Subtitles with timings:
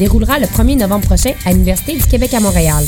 [0.00, 2.82] déroulera le 1er novembre prochain à l'Université du Québec à Montréal.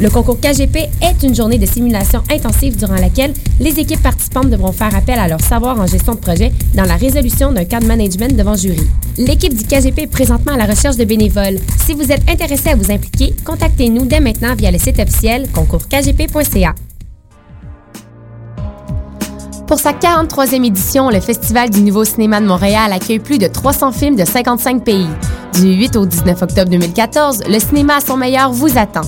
[0.00, 4.70] Le concours KGP est une journée de simulation intensive durant laquelle les équipes participantes devront
[4.72, 7.86] faire appel à leur savoir en gestion de projet dans la résolution d'un cas de
[7.86, 8.86] management devant jury.
[9.18, 11.58] L'équipe du KGP est présentement à la recherche de bénévoles.
[11.84, 16.74] Si vous êtes intéressé à vous impliquer, contactez-nous dès maintenant via le site officiel concoursKGP.ca.
[19.72, 23.92] Pour sa 43e édition, le Festival du Nouveau Cinéma de Montréal accueille plus de 300
[23.92, 25.08] films de 55 pays.
[25.54, 29.00] Du 8 au 19 octobre 2014, le cinéma à son meilleur vous attend.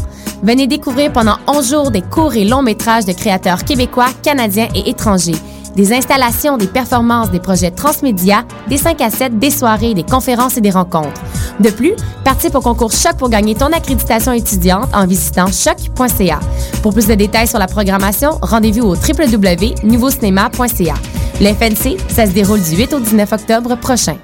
[0.43, 4.89] Venez découvrir pendant 11 jours des courts et longs métrages de créateurs québécois, canadiens et
[4.89, 5.37] étrangers.
[5.77, 10.57] Des installations, des performances, des projets transmédia, des 5 à 7, des soirées, des conférences
[10.57, 11.21] et des rencontres.
[11.61, 11.95] De plus,
[12.25, 16.41] participe au concours Choc pour gagner ton accréditation étudiante en visitant choc.ca.
[16.83, 20.95] Pour plus de détails sur la programmation, rendez-vous au www.nouveaucinéma.ca.
[21.41, 24.17] Le FNC, ça se déroule du 8 au 19 octobre prochain.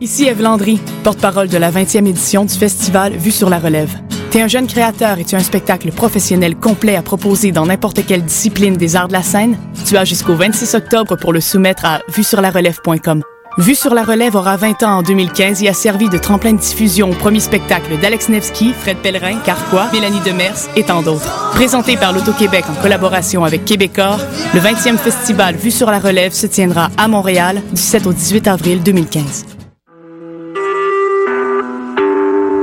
[0.00, 3.94] Ici Eve Landry, porte-parole de la 20e édition du festival Vue sur la relève.
[4.30, 8.06] T'es un jeune créateur et tu as un spectacle professionnel complet à proposer dans n'importe
[8.06, 9.58] quelle discipline des arts de la scène?
[9.86, 13.22] Tu as jusqu'au 26 octobre pour le soumettre à vuesurlarelève.com.
[13.58, 16.58] Vue sur la relève aura 20 ans en 2015 et a servi de tremplin de
[16.58, 21.50] diffusion au premier spectacle d'Alex Nevsky, Fred Pellerin, Carquois, Mélanie Demers et tant d'autres.
[21.50, 24.20] Présenté par l'Auto-Québec en collaboration avec Québecor,
[24.54, 28.46] le 20e festival Vue sur la relève se tiendra à Montréal du 7 au 18
[28.46, 29.44] avril 2015.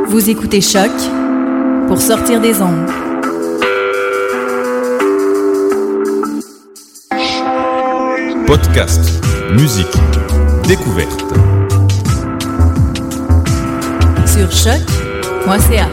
[0.08, 0.92] Vous écoutez Choc
[1.88, 2.90] pour sortir des ondes.
[8.46, 9.88] Podcast, musique,
[10.68, 11.24] découverte.
[14.26, 15.88] Sur choc.ca.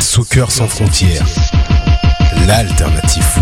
[0.00, 1.26] Soccer sans frontières,
[2.46, 3.33] l'alternative.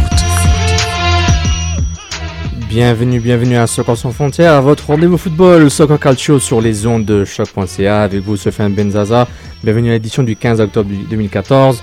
[2.73, 7.23] Bienvenue, bienvenue à Soccer sans frontières, votre rendez-vous football, Soccer Calcio sur les ondes de
[7.23, 9.29] choc.ca avec vous, Sofiane Benzaza.
[9.63, 11.83] Bienvenue à l'édition du 15 octobre 2014.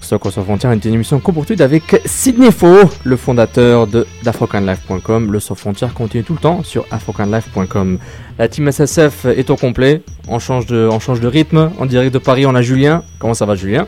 [0.00, 5.30] Soccer sans frontières une émission co-produite avec Sidney Faux, le fondateur de d'AfrocanLife.com.
[5.30, 7.98] Le sans frontières continue tout le temps sur AfrocanLife.com.
[8.40, 11.70] La team SSF est au complet, on change de, on change de rythme.
[11.78, 13.04] En direct de Paris, on a Julien.
[13.20, 13.86] Comment ça va, Julien?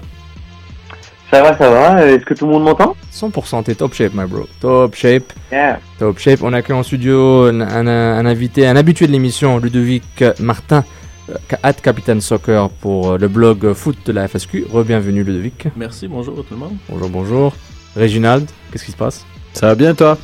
[1.30, 2.04] Ça va, ça va.
[2.06, 2.96] Est-ce que tout le monde m'entend?
[3.12, 4.48] 100%, t'es top shape, my bro.
[4.60, 5.32] Top shape.
[5.52, 5.78] Yeah.
[5.98, 6.42] Top shape.
[6.42, 10.84] On accueille en studio un, un- un invité, un habitué de l'émission, Ludovic Martin,
[11.30, 14.66] euh, at Capitaine Soccer pour euh, le blog foot de la FSQ.
[14.72, 15.68] Re-bienvenue, Ludovic.
[15.76, 16.74] Merci, bonjour à tout le monde.
[16.88, 17.52] Bonjour, bonjour.
[17.94, 19.24] Réginald, qu'est-ce qui se passe?
[19.52, 20.18] Ça va bien toi?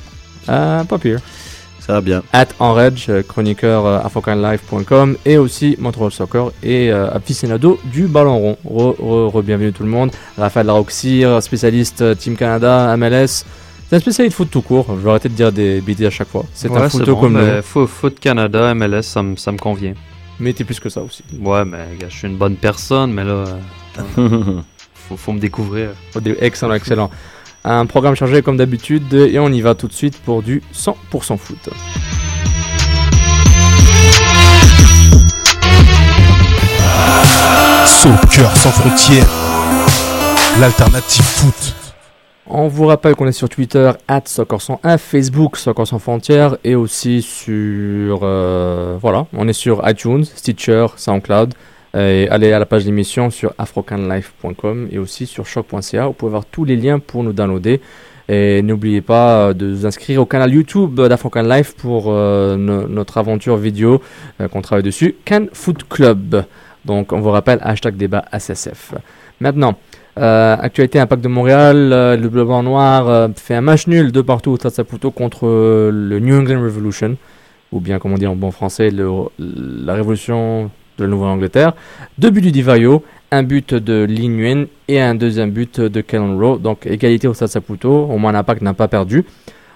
[0.48, 1.20] Euh, Pas pire.
[1.86, 2.22] Ça va bien.
[2.32, 8.38] At Enreg, euh, chroniqueur euh, afrocanlife.com et aussi Montreal Soccer et euh, aficionado du ballon
[8.38, 8.58] rond.
[8.64, 10.10] Re, re, re- bienvenue tout le monde.
[10.36, 13.44] Raphaël Larauxir, spécialiste euh, Team Canada, MLS.
[13.88, 14.86] C'est un spécialiste foot tout court.
[14.90, 16.44] Je vais arrêter de dire des bêtises à chaque fois.
[16.52, 17.60] C'est un photo bon, comme nous.
[17.62, 19.94] fo- Foot Canada, MLS, ça me ça me convient.
[20.40, 21.22] Mais t'es plus que ça aussi.
[21.40, 23.44] Ouais, mais gars, je suis une bonne personne, mais là,
[24.18, 24.60] euh,
[24.94, 25.90] faut, faut me découvrir.
[26.16, 27.10] Oh, Excellent, excellent.
[27.68, 31.36] Un programme chargé comme d'habitude et on y va tout de suite pour du 100%
[31.36, 31.68] foot.
[37.84, 39.26] Soccer sans frontières,
[40.60, 41.74] l'alternative foot.
[42.46, 47.20] On vous rappelle qu'on est sur Twitter, at Soccer101, Facebook, Soccer sans frontières, et aussi
[47.20, 48.20] sur...
[48.22, 51.54] euh, voilà, on est sur iTunes, Stitcher, SoundCloud.
[51.98, 56.06] Et allez à la page d'émission sur afrocanlife.com et aussi sur choc.ca.
[56.06, 57.80] Vous pouvez voir tous les liens pour nous downloader.
[58.28, 63.18] Et n'oubliez pas de vous inscrire au canal YouTube d'Afrocan Life pour euh, no- notre
[63.18, 64.02] aventure vidéo
[64.40, 66.44] euh, qu'on travaille dessus, Can Foot Club.
[66.84, 68.94] Donc on vous rappelle, hashtag débat SSF.
[69.40, 69.76] Maintenant,
[70.18, 74.10] euh, actualité Impact de Montréal, euh, le Bleu Blanc Noir euh, fait un match nul
[74.10, 74.74] de partout au Stade
[75.14, 77.16] contre euh, le New England Revolution,
[77.70, 81.72] ou bien comme on dit en bon français, le- la Révolution de la Nouvelle-Angleterre.
[82.18, 86.58] Deux buts du Divayo, un but de Nguyen et un deuxième but de Kellen Rowe.
[86.58, 89.24] Donc égalité au Stade Saputo, au moins l'Impact n'a pas perdu.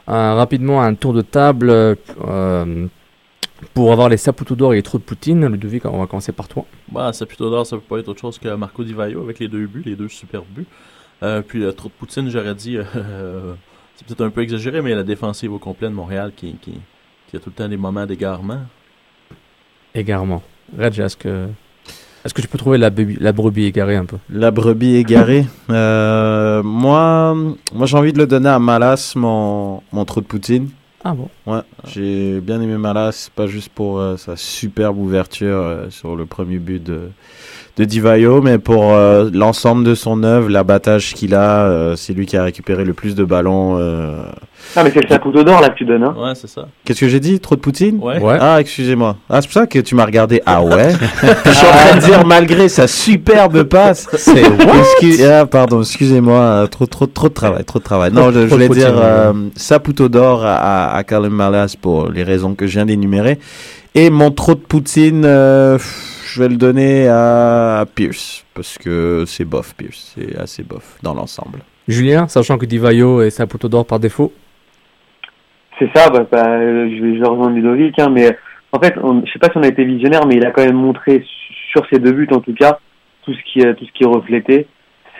[0.09, 2.87] Euh, rapidement, un tour de table euh,
[3.75, 5.47] pour avoir les Saputo d'or et les trous de Poutine.
[5.47, 6.65] Ludovic, on va commencer par toi.
[6.91, 9.39] Bah, ça plutôt d'or, ça peut pas être autre chose que Marco Di Vaio avec
[9.39, 10.67] les deux buts, les deux super buts.
[11.23, 12.79] Euh, puis le trop de Poutine, j'aurais dit,
[13.95, 16.73] c'est peut-être un peu exagéré, mais la défensive au complet de Montréal qui, qui,
[17.29, 18.63] qui a tout le temps des moments d'égarement.
[19.95, 20.43] Égarement.
[20.79, 21.47] Reg, est-ce que,
[22.25, 24.17] est-ce que tu peux trouver la brebis égarée un peu?
[24.31, 25.47] La brebis égarée.
[25.71, 27.35] Euh, moi,
[27.73, 30.69] moi j'ai envie de le donner à Malas, mon, mon trou de Poutine.
[31.03, 31.29] Ah bon?
[31.47, 36.27] Ouais, j'ai bien aimé Malas, pas juste pour euh, sa superbe ouverture euh, sur le
[36.27, 37.09] premier but de,
[37.77, 41.65] de Divayo, mais pour euh, l'ensemble de son œuvre, l'abattage qu'il a.
[41.65, 43.77] euh, c'est lui qui a récupéré le plus de ballons.
[43.79, 44.23] euh.
[44.77, 46.67] Ah, mais c'est le Saputo d'or là que tu donnes, hein Ouais, c'est ça.
[46.85, 47.41] Qu'est-ce que j'ai dit?
[47.41, 47.99] Trop de Poutine?
[48.01, 48.19] Ouais.
[48.21, 48.37] Ouais.
[48.41, 49.17] Ah, excusez-moi.
[49.29, 50.43] Ah, c'est pour ça que tu m'as regardé.
[50.45, 50.91] Ah ouais?
[51.47, 54.07] Je suis en train de dire, malgré sa superbe passe.
[54.17, 54.43] C'est
[55.27, 58.13] ah, pardon, excusez-moi, trop, trop, trop de travail, trop de travail.
[58.13, 62.67] Non, je, voulais dire Poutine, Saputo d'or à, à Callum Malas pour les raisons que
[62.67, 63.39] je viens d'énumérer.
[63.95, 65.79] Et mon trop de Poutine, euh,
[66.32, 70.15] je vais le donner à Pierce, parce que c'est bof, Pierce.
[70.17, 71.61] C'est assez bof dans l'ensemble.
[71.88, 74.32] Julien, sachant que Divayo est Saputo d'or par défaut.
[75.79, 78.37] C'est ça, bah, bah, je vais rejoindre Ludovic, hein, mais
[78.73, 80.65] en fait, on, je sais pas si on a été visionnaire, mais il a quand
[80.65, 81.25] même montré
[81.73, 82.79] sur ses deux buts en tout cas
[83.25, 84.67] tout ce qui, euh, tout ce qui est reflété.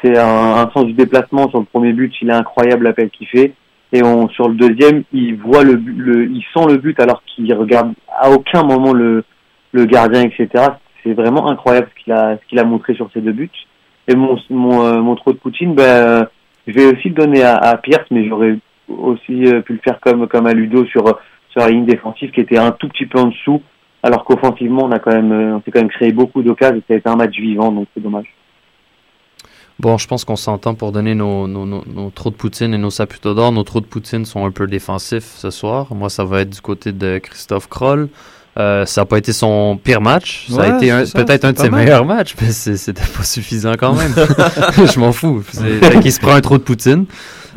[0.02, 3.26] C'est un, un sens du déplacement sur le premier but, il est incroyable l'appel qu'il
[3.26, 3.52] fait,
[3.92, 7.52] et on, sur le deuxième, il voit le, le, il sent le but alors qu'il
[7.52, 9.24] regarde à aucun moment le,
[9.72, 10.48] le gardien, etc.
[11.02, 13.50] C'est vraiment incroyable ce qu'il a, ce qu'il a montré sur ces deux buts.
[14.08, 16.26] Et mon, mon, euh, mon trop de Poutine, ben,
[16.67, 18.56] je vais aussi le donner à, à Pierce, mais j'aurais
[18.88, 21.05] aussi euh, pu le faire comme comme à Ludo sur
[21.50, 23.62] sur la ligne défensive qui était un tout petit peu en dessous
[24.02, 26.82] alors qu'offensivement on a quand même euh, on s'est quand même créé beaucoup d'occasions et
[26.87, 28.26] ça a été un match vivant donc c'est dommage.
[29.79, 32.91] Bon, je pense qu'on s'entend pour donner nos, nos, nos, trous de poutine et nos
[32.91, 33.50] saputo d'or.
[33.50, 35.94] Nos trous de poutine sont un peu défensifs ce soir.
[35.94, 38.11] Moi, ça va être du côté de Christophe Kroll.
[38.58, 40.47] Euh, ça n'a pas été son pire match.
[40.50, 41.85] Ça a été peut-être un de ses mal.
[41.85, 44.12] meilleurs matchs, mais c'était pas suffisant quand même.
[44.93, 45.43] je m'en fous.
[46.02, 47.05] Qu'il se prend un trou de poutine.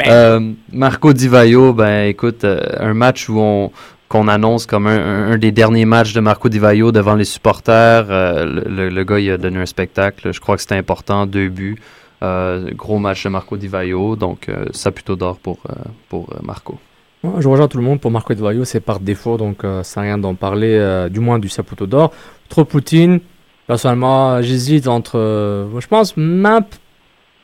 [0.08, 3.72] Euh, Marco Di Vaio, ben écoute, euh, un match où on
[4.10, 7.26] qu'on annonce comme un, un- un des derniers matchs de Marco Di Vaio devant les
[7.26, 8.06] supporters.
[8.12, 10.32] Euh, le, le- le gars, il a donné un spectacle.
[10.32, 11.26] Je crois que c'était important.
[11.26, 11.80] Deux buts.
[12.22, 14.16] Euh, gros match de Marco Di Vaio.
[14.16, 15.74] Donc, euh, ça plutôt d'or pour, euh,
[16.10, 16.78] pour Marco.
[17.24, 20.18] Je rejoins tout le monde pour Marco Divayo, c'est par défaut, donc euh, ça rien
[20.18, 22.12] d'en parler, euh, du moins du Saputo d'or.
[22.50, 23.22] Trop Poutine,
[23.66, 26.66] personnellement, j'hésite entre, euh, je pense, Map,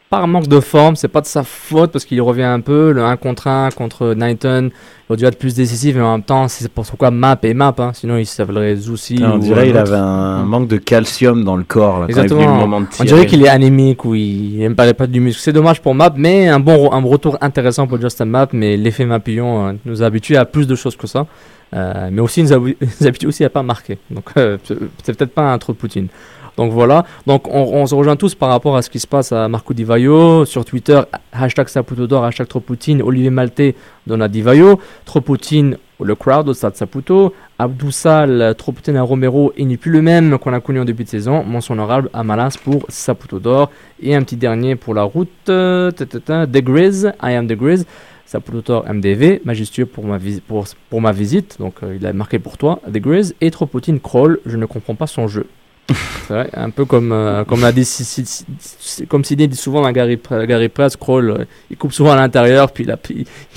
[0.10, 3.04] par manque de forme, c'est pas de sa faute parce qu'il revient un peu, le
[3.04, 6.48] 1 contre 1 contre Knighton, il aurait dû être plus décisif, mais en même temps,
[6.48, 9.20] c'est pour pourquoi Map et Map, hein, sinon il s'appellerait Zoussi.
[9.24, 12.22] On dirait qu'il avait un manque de calcium dans le corps là, quand il est
[12.24, 12.42] Exactement.
[12.42, 15.12] venu le moment de On dirait qu'il est anémique ou il n'aime pas les pattes
[15.12, 15.42] du muscle.
[15.42, 18.48] C'est dommage pour Map, mais un bon un retour intéressant pour Justin Map.
[18.54, 21.28] Mais l'effet Mapillon euh, nous a habitués à plus de choses que ça.
[21.76, 24.00] Euh, mais aussi nous, habi- nous habitue aussi à pas marquer.
[24.10, 26.08] Donc euh, c'est c'est peut-être pas un trop de Poutine.
[26.60, 27.06] Donc voilà.
[27.26, 29.86] Donc on, se rejoint tous par rapport à ce qui se passe à Marco Di
[29.86, 31.00] Vaio sur Twitter.
[31.32, 33.02] Hashtag Saputo d'or, hashtag trop Poutine.
[33.02, 33.76] Olivier Maltais
[34.06, 34.78] donne à Di Vaio.
[35.06, 37.34] Trop Poutine le crowd au stade Saputo.
[37.60, 39.54] Abdou Sal, trop Poutine à Romero.
[39.56, 41.46] Il n'est plus le même qu'on a connu en début de saison.
[41.46, 43.72] Mention honorable à Malas pour Saputo d'or.
[44.04, 45.30] Et un petit dernier pour la route.
[45.48, 47.86] Euh, The Grizz, I am The Grizz.
[48.26, 50.20] Saputo MDV, majestueux pour ma,
[50.90, 54.40] pour, ma visite, donc euh, il a marqué pour toi, The Grizz, et Tropotine Crawl,
[54.46, 55.48] je ne comprends pas son jeu.
[56.28, 60.70] C'est vrai, un peu comme, euh, comme l'a dit, Sidney dit souvent dans Gary, Gary
[60.70, 63.00] Press, Crawl, euh, il coupe souvent à l'intérieur, puis il, a-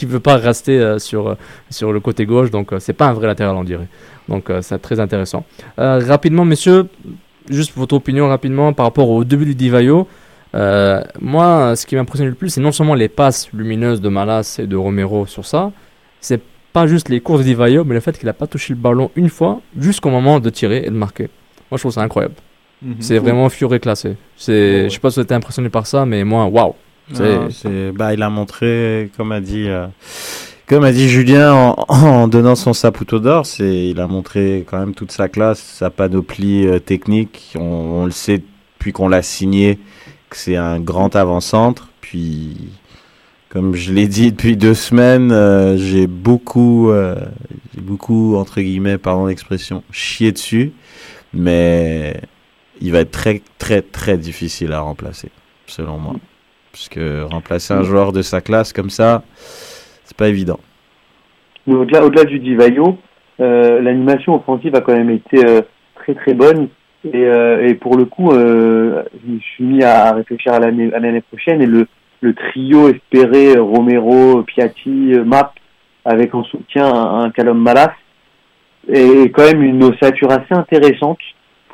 [0.01, 1.35] il veut pas rester euh, sur, euh,
[1.71, 3.89] sur le côté gauche, donc euh, c'est pas un vrai latéral, on dirait.
[4.29, 5.45] Donc c'est très intéressant.
[5.77, 6.87] Rapidement, messieurs,
[7.51, 10.07] juste votre opinion rapidement par rapport au début du Divayo.
[11.21, 14.67] Moi, ce qui m'impressionne le plus, c'est non seulement les passes lumineuses de Malas et
[14.69, 15.73] de Romero sur ça,
[16.21, 16.41] c'est
[16.73, 19.11] pas juste les courses de Divayo, mais le fait qu'il a pas touché le ballon
[19.17, 21.29] une fois jusqu'au moment de tirer et de marquer.
[21.73, 22.35] Moi, je trouve ça incroyable.
[22.83, 22.97] Mhm.
[23.01, 24.17] C'est vraiment furé classé.
[24.37, 26.75] C'est, je sais pas si vous êtes impressionné par ça, mais moi, waouh.
[27.15, 29.87] C'est- c'est- bah, il a montré, comme a dit, euh,
[30.67, 34.79] comme a dit Julien en, en donnant son saputo d'or, c'est, il a montré quand
[34.79, 37.55] même toute sa classe, sa panoplie euh, technique.
[37.57, 38.43] On, on le sait
[38.79, 39.79] depuis qu'on l'a signé
[40.29, 41.89] que c'est un grand avant-centre.
[42.03, 42.57] Puis,
[43.49, 47.17] comme je l'ai dit depuis deux semaines, euh, j'ai beaucoup, euh,
[47.75, 50.73] j'ai beaucoup entre guillemets, pardon l'expression, chié dessus,
[51.35, 52.15] mais
[52.81, 55.31] il va être très, très, très difficile à remplacer,
[55.67, 56.15] selon moi.
[56.73, 59.23] Parce que remplacer un joueur de sa classe comme ça,
[60.05, 60.59] c'est pas évident.
[61.67, 62.99] Mais au-delà, au-delà du Divayo,
[63.41, 65.63] euh, l'animation offensive a quand même été euh,
[65.95, 66.69] très très bonne.
[67.05, 70.93] Et, euh, et pour le coup, euh, je me suis mis à réfléchir à l'année,
[70.95, 71.87] à l'année prochaine et le,
[72.21, 75.53] le trio espéré Romero, Piatti, Map,
[76.05, 77.93] avec en soutien un, un Callum Malas,
[78.89, 81.19] est quand même une ossature assez intéressante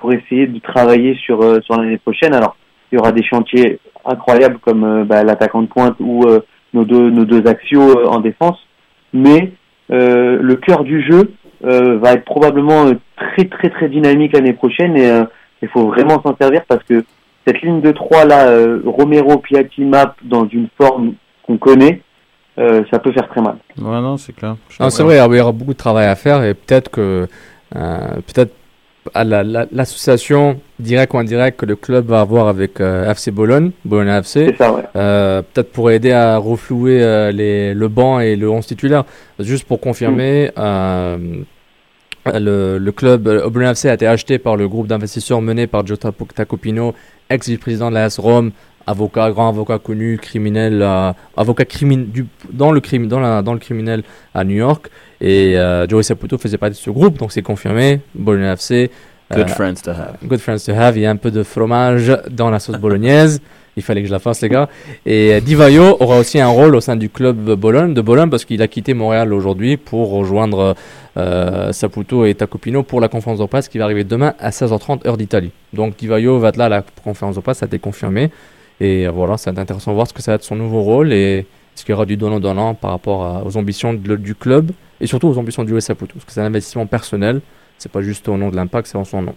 [0.00, 2.34] pour essayer de travailler sur, euh, sur l'année prochaine.
[2.34, 2.56] Alors,
[2.90, 6.40] il y aura des chantiers incroyables comme euh, bah, l'attaquant de pointe ou euh,
[6.74, 8.58] nos deux nos deux axiaux euh, en défense,
[9.12, 9.52] mais
[9.90, 11.32] euh, le cœur du jeu
[11.64, 15.10] euh, va être probablement très très très dynamique l'année prochaine et
[15.62, 17.04] il faut vraiment s'en servir parce que
[17.46, 18.46] cette ligne de trois là,
[18.84, 22.02] Romero, Piatti, Map dans une forme qu'on connaît,
[22.58, 23.56] euh, ça peut faire très mal.
[23.80, 24.56] Ouais, non, c'est clair.
[24.90, 27.26] C'est vrai, il y aura beaucoup de travail à faire et peut-être que
[27.76, 28.52] euh, peut-être
[29.14, 33.30] à la- la- l'association directe ou indirecte que le club va avoir avec euh, FC
[33.30, 34.82] Bologne, Bologne FC, C'est ça, ouais.
[34.96, 39.04] euh, peut-être pour aider à reflouer euh, les, le banc et le 11 titulaire.
[39.38, 41.16] Juste pour confirmer, euh,
[42.34, 45.84] le, le club euh, Bologne FC a été acheté par le groupe d'investisseurs mené par
[45.84, 46.94] Tapo- Tacopino,
[47.30, 48.50] ex-vice-président de la S Rome,
[48.88, 53.58] avocat, grand avocat connu, criminel, euh, avocat du, dans, le crime, dans, la, dans le
[53.58, 54.02] criminel
[54.34, 54.88] à New York.
[55.20, 58.00] Et euh, Joey Saputo faisait partie de ce groupe, donc c'est confirmé.
[58.14, 58.90] Bologne FC.
[59.30, 60.16] Good euh, friends to have.
[60.24, 60.96] Good friends to have.
[60.96, 63.40] Il y a un peu de fromage dans la sauce bolognaise.
[63.76, 64.68] Il fallait que je la fasse, les gars.
[65.06, 68.30] Et euh, Di Vaio aura aussi un rôle au sein du club Bologne, de Bologne
[68.30, 70.74] parce qu'il a quitté Montréal aujourd'hui pour rejoindre
[71.16, 75.06] euh, Saputo et Tacopino pour la conférence de presse qui va arriver demain à 16h30
[75.06, 75.52] heure d'Italie.
[75.72, 78.30] Donc Di Vaio va être là à la conférence de presse, ça a été confirmé.
[78.80, 81.38] Et voilà, c'est intéressant de voir ce que ça va être son nouveau rôle et
[81.74, 84.70] est-ce qu'il y aura du donnant-donnant par rapport à- aux ambitions de- du club
[85.00, 86.12] et surtout aux ambitions du US Saputo.
[86.14, 87.40] Parce que c'est un investissement personnel,
[87.76, 89.34] c'est pas juste au nom de l'impact, c'est en son nom.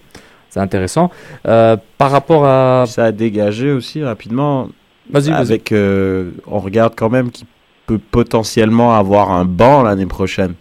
[0.50, 1.10] C'est intéressant.
[1.48, 2.86] Euh, par rapport à.
[2.88, 4.68] Ça a dégagé aussi rapidement.
[5.10, 5.34] Vas-y, vas-y.
[5.42, 7.48] Avec, euh, on regarde quand même qu'il
[7.88, 10.54] peut potentiellement avoir un banc l'année prochaine.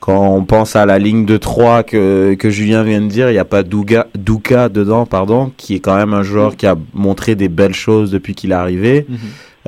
[0.00, 3.32] Quand on pense à la ligne de 3 que, que Julien vient de dire, il
[3.32, 6.76] n'y a pas Douga, Douka dedans, pardon, qui est quand même un joueur qui a
[6.92, 9.06] montré des belles choses depuis qu'il est arrivé.
[9.08, 9.18] Mhm.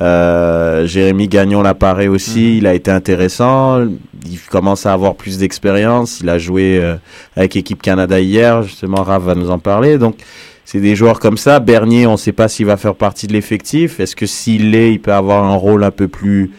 [0.01, 3.85] Euh, Jérémy Gagnon l'apparaît aussi, il a été intéressant,
[4.27, 6.95] il commence à avoir plus d'expérience, il a joué euh,
[7.35, 10.17] avec équipe Canada hier, justement Rav va nous en parler, donc
[10.65, 11.59] c'est des joueurs comme ça.
[11.59, 14.93] Bernier, on ne sait pas s'il va faire partie de l'effectif, est-ce que s'il l'est,
[14.93, 16.53] il peut avoir un rôle un peu plus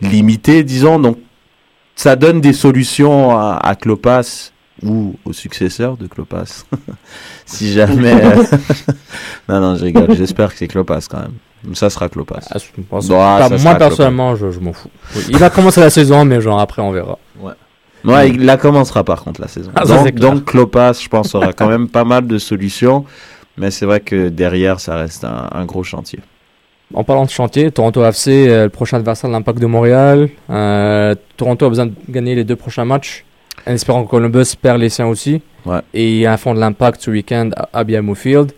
[0.00, 1.18] limité, disons, donc
[1.96, 4.50] ça donne des solutions à, à Klopas
[4.82, 6.64] ou au successeur de Klopas,
[7.46, 8.14] si jamais...
[9.48, 11.74] non, non, je rigole, j'espère que c'est Klopas quand même.
[11.74, 12.40] Ça sera Klopas.
[12.50, 14.90] Ah, je pense- Bon, pas- ça moi, personnellement, je, je m'en fous.
[15.16, 17.18] Oui, Il va commencer la saison, mais genre après, on verra.
[17.40, 17.52] Ouais.
[18.04, 19.70] Ouais, il la commencera par contre la saison.
[19.74, 23.06] Ah, donc, donc Klopas, je pense, aura quand même pas mal de solutions.
[23.56, 26.18] Mais c'est vrai que derrière, ça reste un, un gros chantier.
[26.92, 30.28] En parlant de chantier, Toronto FC, euh, le prochain adversaire de l'Impact de Montréal.
[30.50, 33.24] Euh, Toronto a besoin de gagner les deux prochains matchs,
[33.66, 35.40] en espérant que Columbus perd les siens aussi.
[35.66, 35.80] Ouais.
[35.94, 38.52] Et il y a un fond de l'Impact ce week-end à BMO Field.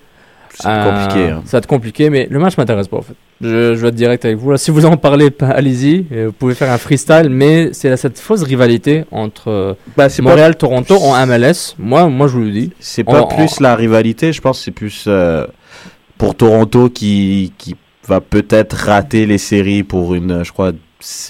[0.58, 1.28] C'est compliqué.
[1.30, 1.42] hein.
[1.44, 3.12] Ça va être compliqué, mais le match m'intéresse pas en fait.
[3.42, 4.50] Je, je vais être direct avec vous.
[4.50, 6.06] Là, si vous en parlez, allez-y.
[6.12, 10.56] Euh, Vous pouvez faire un freestyle, mais c'est cette fausse rivalité entre euh, Bah, Montréal,
[10.56, 11.74] Toronto en MLS.
[11.78, 12.72] Moi, moi, je vous le dis.
[12.80, 15.46] c'est pas plus la rivalité, je pense c'est plus euh,
[16.16, 20.72] pour Toronto qui, qui va peut-être rater les séries pour une, je crois,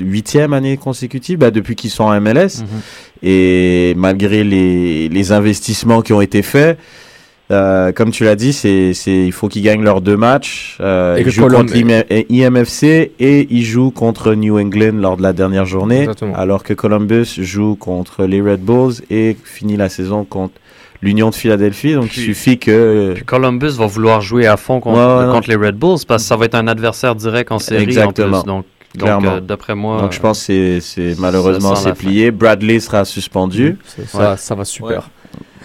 [0.00, 2.60] huitième année consécutive bah, depuis qu'ils sont en MLS.
[2.60, 2.66] Mhm.
[3.22, 6.78] Et malgré les, les investissements qui ont été faits,
[7.52, 10.76] euh, comme tu l'as dit, c'est, il faut qu'ils gagnent leurs deux matchs.
[10.80, 15.16] Euh, Et ils que jouent contre l'IM- IMFC et ils jouent contre New England lors
[15.16, 16.00] de la dernière journée.
[16.00, 16.34] Exactement.
[16.34, 20.54] Alors que Columbus joue contre les Red Bulls et finit la saison contre
[21.02, 21.94] l'Union de Philadelphie.
[21.94, 23.12] Donc Puis- il suffit que...
[23.14, 26.22] Puis Columbus va vouloir jouer à fond contre, Ouais, ouais, contre les Red Bulls parce
[26.22, 28.38] que ça va être un adversaire direct en série Exactement.
[28.38, 29.00] en plus.
[29.00, 31.94] Donc, euh, d'après moi, Donc je pense que c'est, c'est malheureusement c'est fin.
[31.94, 32.30] plié.
[32.30, 33.76] Bradley sera suspendu.
[33.84, 34.36] C'est- Ça, Ouais.
[34.38, 35.10] ça va super.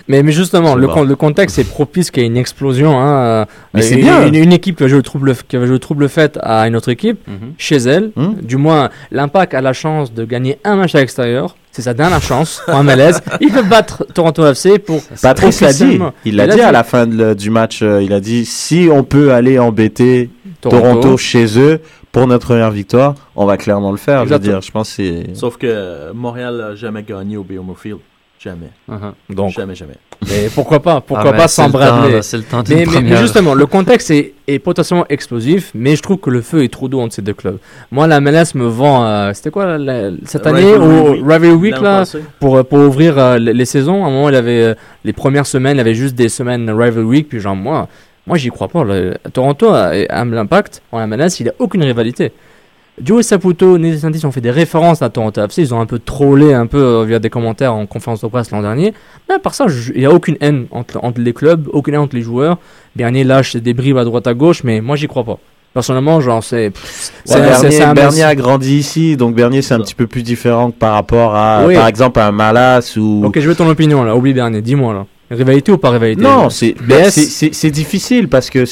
[0.07, 0.93] Mais, mais justement, le, bon.
[0.93, 2.99] con- le contexte est propice qu'il y ait une explosion.
[2.99, 4.25] Hein, euh, Mais c'est une, bien.
[4.27, 6.67] Une, une équipe qui va jouer le trouble, qui va jouer le trouble fait à
[6.67, 7.53] une autre équipe, Mhm.
[7.57, 8.11] chez elle.
[8.15, 8.33] Hmm.
[8.41, 11.55] Du moins, l'Impact a la chance de gagner un match à l'extérieur.
[11.71, 13.21] C'est sa dernière chance en MLS.
[13.39, 15.01] Il peut battre Toronto FC pour.
[15.21, 15.99] Patrice l'a dit.
[16.25, 16.61] Il l'a dit, dit.
[16.61, 17.81] à la fin de du match.
[17.81, 20.29] euh, il a dit si on peut aller embêter
[20.59, 21.79] Toronto, chez eux
[22.11, 24.25] pour notre première victoire, on va clairement le faire.
[24.25, 25.33] Je veux dire, je pense que c'est.
[25.35, 27.99] Sauf que Montréal n'a jamais gagné au BMO Field.
[28.43, 28.71] Jamais.
[28.89, 29.35] uh-huh.
[29.35, 29.93] Donc, Jamais, jamais.
[30.27, 32.63] mais pourquoi pas Pourquoi Ah, pas c'est sans le temps, Bradley là, C'est le temps
[32.63, 36.31] d'une mais, mais- mais justement, le contexte est, est potentiellement explosif, mais je trouve que
[36.31, 37.59] le feu est trop doux entre ces deux clubs.
[37.91, 39.05] Moi, la MLS me vend.
[39.05, 41.21] euh, C'était quoi la- la- cette année Rivalry au Week.
[41.23, 42.03] Rivalry Week là
[42.39, 44.03] pour, pour ouvrir euh, les, les saisons.
[44.03, 44.73] À un moment, il avait euh,
[45.05, 47.29] les premières semaines, il y avait juste des semaines Rival Week.
[47.29, 47.87] Puis genre, moi,
[48.25, 48.83] moi j'y crois pas.
[49.33, 52.31] Toronto a, a l'impact en MLS, il a aucune rivalité.
[53.01, 55.61] Joe Saputo, Nelly Santis ont fait des références à Toronto FC.
[55.61, 58.51] Ils ont un peu trollé un peu euh, via des commentaires en conférence de presse
[58.51, 58.93] l'an dernier.
[59.29, 62.01] Mais à part ça, il n'y a aucune haine entre, entre les clubs, aucune haine
[62.01, 62.57] entre les joueurs.
[62.95, 65.39] Bernier lâche des bribes à droite à gauche, mais moi j'y crois pas.
[65.73, 66.67] Personnellement, genre, c'est.
[66.67, 66.71] Ouais,
[67.25, 67.39] c'est-
[67.79, 70.93] Bernier, Bernier a grandi ici, donc Bernier c'est un petit peu plus différent que par
[70.93, 71.75] rapport à, Oui.
[71.75, 73.23] par exemple, à un Malas ou.
[73.25, 74.15] Ok, je veux ton opinion là.
[74.15, 75.05] Oublie Bernier, dis-moi là.
[75.31, 76.21] Rivalité ou pas rivalité?
[76.21, 78.65] Non, c'est difficile parce que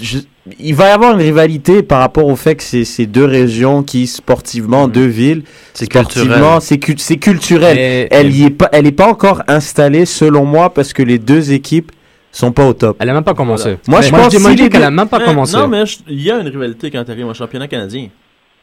[0.00, 0.18] je-
[0.60, 3.82] il va y avoir une rivalité par rapport au fait que c'est c'est deux régions
[3.82, 4.92] qui sportivement, Mhm.
[4.92, 5.42] deux villes,
[5.74, 6.26] C'est culturel.
[6.28, 7.76] sportivement, c'est cul- c'est culturel.
[7.78, 11.18] Et- Elle y est pas, elle est pas encore installée selon moi parce que les
[11.18, 11.90] deux équipes
[12.32, 12.96] sont pas au top.
[13.00, 13.76] Elle a même pas commencé.
[13.88, 15.56] Moi, Mais je moi, pense moi, si qu'elle deux- a même pas Mais- commencé.
[15.56, 18.08] Non, mais il y a une rivalité quand tu arrives au championnat canadien.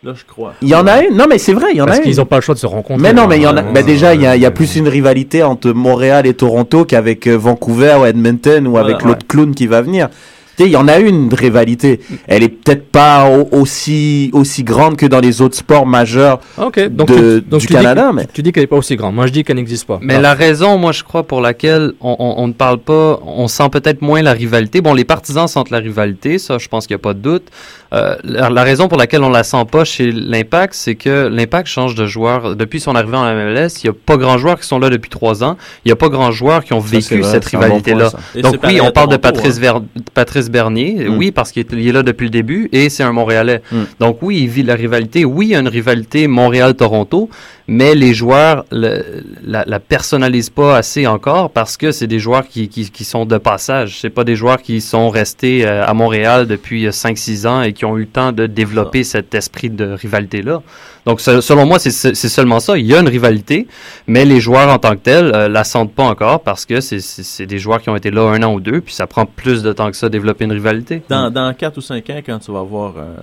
[0.05, 0.53] Là, je crois.
[0.61, 1.15] Il y en a une.
[1.15, 2.07] Non, mais c'est vrai, il y en Parce a une.
[2.09, 3.01] qu'ils n'ont pas le choix de se rencontrer.
[3.01, 3.61] Mais non, mais il y en a.
[3.61, 3.71] hein.
[3.73, 6.83] bah déjà, il y a, il y a plus une rivalité entre Montréal et Toronto
[6.83, 9.07] qu'avec euh, Vancouver ou Edmonton ou Voilà, avec ouais.
[9.07, 10.09] l'autre clown qui va venir.
[10.57, 11.99] Tu sais, il y en a une rivalité.
[12.27, 16.87] Elle est peut-être pas au- aussi aussi grande que dans les autres sports majeurs Ok,
[16.89, 18.95] donc, de- tu, donc du tu dis- Canada, mais tu dis qu'elle n'est pas aussi
[18.95, 19.15] grande.
[19.15, 19.99] Moi, je dis qu'elle n'existe pas.
[20.01, 23.47] Mais la raison, moi, je crois, pour laquelle on, on- on ne parle pas, on
[23.47, 24.81] sent peut-être moins la rivalité.
[24.81, 27.47] Bon, les partisans sentent la rivalité, ça, je pense qu'il n'y a pas de doute.
[27.93, 31.67] Euh, la, la raison pour laquelle on la sent pas chez l'Impact, c'est que l'Impact
[31.67, 33.83] change de joueur depuis son arrivée en MLS.
[33.83, 35.57] Il n'y a pas grand joueurs qui sont là depuis trois ans.
[35.85, 38.11] Il n'y a pas grand joueurs qui ont Ça, vécu vrai, cette bon rivalité-là.
[38.41, 39.61] Donc oui, on parle de Patrice, hein.
[39.61, 39.81] Ver-
[40.15, 41.17] Patrice Bernier, Mm.
[41.17, 43.61] oui, parce qu'il est, là depuis le début, et c'est un Montréalais.
[43.71, 43.77] Mm.
[43.99, 45.25] Donc oui, il vit la rivalité.
[45.25, 47.29] Oui, il y a une rivalité Montréal-Toronto,
[47.67, 49.03] mais les joueurs le-
[49.45, 53.25] la, la personnalisent pas assez encore parce que c'est des joueurs qui, qui, qui sont
[53.25, 53.99] de passage.
[54.01, 57.85] C'est pas des joueurs qui sont restés euh, à Montréal depuis 5-6 ans et qui
[57.85, 60.61] ont eu le temps de développer cet esprit de rivalité-là.
[61.05, 62.77] Donc se- selon moi, c'est seulement ça.
[62.77, 63.67] Il y a une rivalité,
[64.07, 67.45] mais les joueurs en tant que tels euh, la sentent pas encore parce que c'est-
[67.45, 69.73] des joueurs qui ont été là un an ou deux, puis ça prend plus de
[69.73, 71.01] temps que ça développer une rivalité.
[71.09, 73.15] Dans, dans 4 ou 5 ans, quand tu vas avoir euh,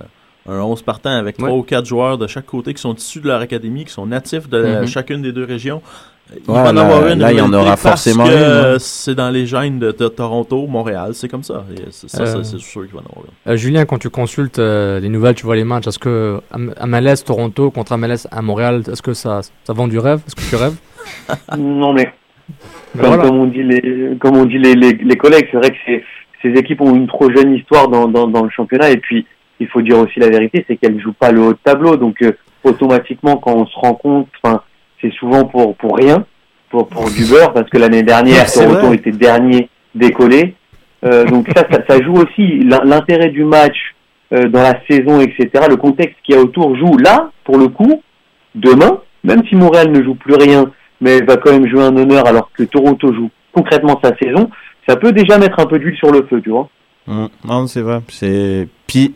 [0.49, 1.37] un 11 partant avec.
[1.37, 4.05] 3 ou 4 joueurs de chaque côté qui sont issus de leur académie, qui sont
[4.05, 4.87] natifs de Mhm.
[4.87, 5.81] chacune des deux régions,
[6.33, 8.29] il Ouais, va en là- avoir une là, il y en aura parce forcément que,
[8.31, 11.65] une, euh, C'est dans les gènes de, de Toronto, Montréal, c'est comme ça.
[11.91, 13.51] Ça, Euh, c'est- sûr qu'il va en avoir une.
[13.51, 16.39] Euh, Julien, quand tu consultes euh, les nouvelles, tu vois les matchs, est-ce que
[16.85, 20.21] MLS Toronto contre MLS à Montréal, est-ce que ça, ça vend du rêve?
[20.27, 20.75] Est-ce que tu rêves?
[21.57, 22.13] Non, mais
[22.95, 23.23] Ben comme, voilà.
[23.23, 26.03] comme on dit les, comme on dit les, les, les collègues, c'est vrai que ces,
[26.41, 28.91] ces équipes ont une trop jeune histoire dans, dans, dans le championnat.
[28.91, 29.25] Et puis,
[29.59, 31.95] il faut dire aussi la vérité, c'est qu'elles jouent pas le haut de tableau.
[31.97, 32.31] Donc, euh,
[32.63, 34.61] automatiquement, quand on se rend compte, enfin,
[35.01, 36.25] c'est souvent pour pour rien,
[36.69, 40.55] pour pour du beurre, parce que l'année dernière, Toronto était dernier décollé.
[41.03, 43.75] Euh, donc ça, ça, ça joue aussi L'in- l'intérêt du match
[44.33, 45.65] euh, dans la saison, etc.
[45.69, 48.01] Le contexte qu'il y a autour joue là, pour le coup,
[48.55, 50.71] demain, même si Montréal ne joue plus rien,
[51.01, 54.49] mais va quand même jouer un honneur alors que Toronto joue concrètement sa saison,
[54.87, 56.69] ça peut déjà mettre un peu d'huile sur le feu, tu vois.
[57.07, 57.25] Mm.
[57.45, 57.99] Non, c'est vrai.
[58.07, 59.13] C'est puis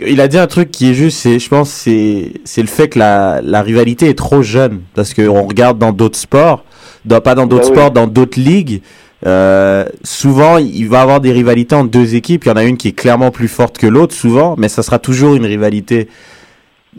[0.00, 2.88] il a dit un truc qui est juste, c'est je pense c'est c'est le fait
[2.88, 6.64] que la la rivalité est trop jeune parce que on regarde dans d'autres sports,
[7.04, 7.76] dans, pas dans d'autres Bah oui.
[7.76, 8.82] sports, dans d'autres ligues.
[9.26, 12.44] Euh, souvent, il va y avoir des rivalités entre deux équipes.
[12.44, 14.82] Il y en a une qui est clairement plus forte que l'autre, souvent, mais ça
[14.82, 16.08] sera toujours une rivalité.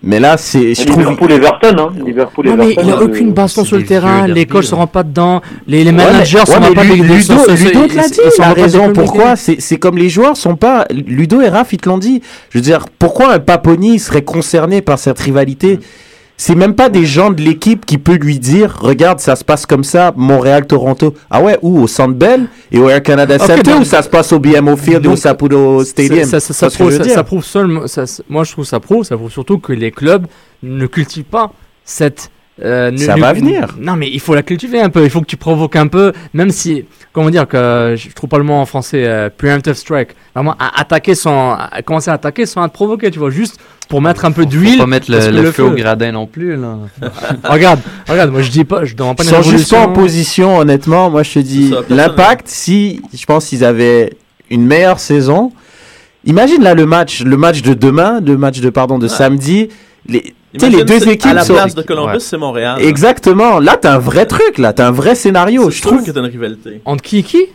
[0.04, 1.90] Mais là, c'est, je trouve, Liverpool Everton, hein.
[2.06, 2.82] Liverpool Non, mais Everton.
[2.82, 5.42] il n'y a euh, aucune baston sur le terrain, coachs ne se rendent pas dedans,
[5.68, 7.88] les, les Ouais, managers mais- sont ouais, pas mais des- Lu- des- Ludo, Ludo ils-
[7.90, 8.94] te l'a dit, ils sont il a pas raison.
[8.94, 10.86] Pourquoi C'est c'est comme les joueurs sont pas.
[10.92, 12.22] Ludo et Raph, ils te l'ont dit.
[12.52, 15.80] Je veux dire, pourquoi un Paponi serait concerné par cette rivalité?
[16.40, 19.66] C'est même pas des gens de l'équipe qui peut lui dire, regarde, ça se passe
[19.66, 21.16] comme ça, Montréal-Toronto.
[21.32, 24.10] Ah ouais, où Au Centre Bell et au Air Canada Center donc- ou ça se
[24.10, 27.44] passe au BMO Field et au donc, Saputo Stadium Ça, ça, ça, prouve, ça- prouve
[27.44, 27.82] seulement,
[28.30, 30.28] moi je trouve ça prouve, ça prouve surtout que les clubs
[30.62, 31.52] ne cultivent pas
[31.84, 32.30] cette.
[32.64, 33.76] euh, Ça va venir.
[33.80, 35.04] Non, mais il faut la cultiver un peu.
[35.04, 38.38] Il faut que tu provoques un peu, même si, comment dire, que je trouve pas
[38.40, 40.10] le mot en français, euh, preemptive strike.
[40.36, 44.02] Vraiment, à- attaquer sans, à- commencer à attaquer sans te provoquer, tu vois, juste pour
[44.02, 44.78] mettre un peu Faut d'huile.
[44.78, 46.78] pas mettre le, le feu au gradin non plus, là.
[47.46, 50.58] regarde, regarde, moi je dis pas, je demande pas Ils sont juste pas en position,
[50.58, 51.10] honnêtement.
[51.10, 54.14] Moi, je te dis, l'impact, si je pense qu'ils avaient
[54.50, 55.52] une meilleure saison.
[56.26, 59.14] Imagine là le match, le match de demain, le match de pardon de Ouais.
[59.14, 59.70] samedi.
[60.10, 60.28] Les, tu
[60.60, 62.20] sais, Imagine, les deux équipes À la sont place de Columbus, Ouais.
[62.20, 62.82] c'est Montréal.
[62.82, 63.60] exactement.
[63.60, 64.58] Là, t'as un vrai truc.
[64.58, 65.70] Là, t'as un vrai scénario.
[65.70, 66.04] Je trouve.
[66.04, 66.82] que t'as une rivalité.
[66.86, 67.46] Entre qui et qui?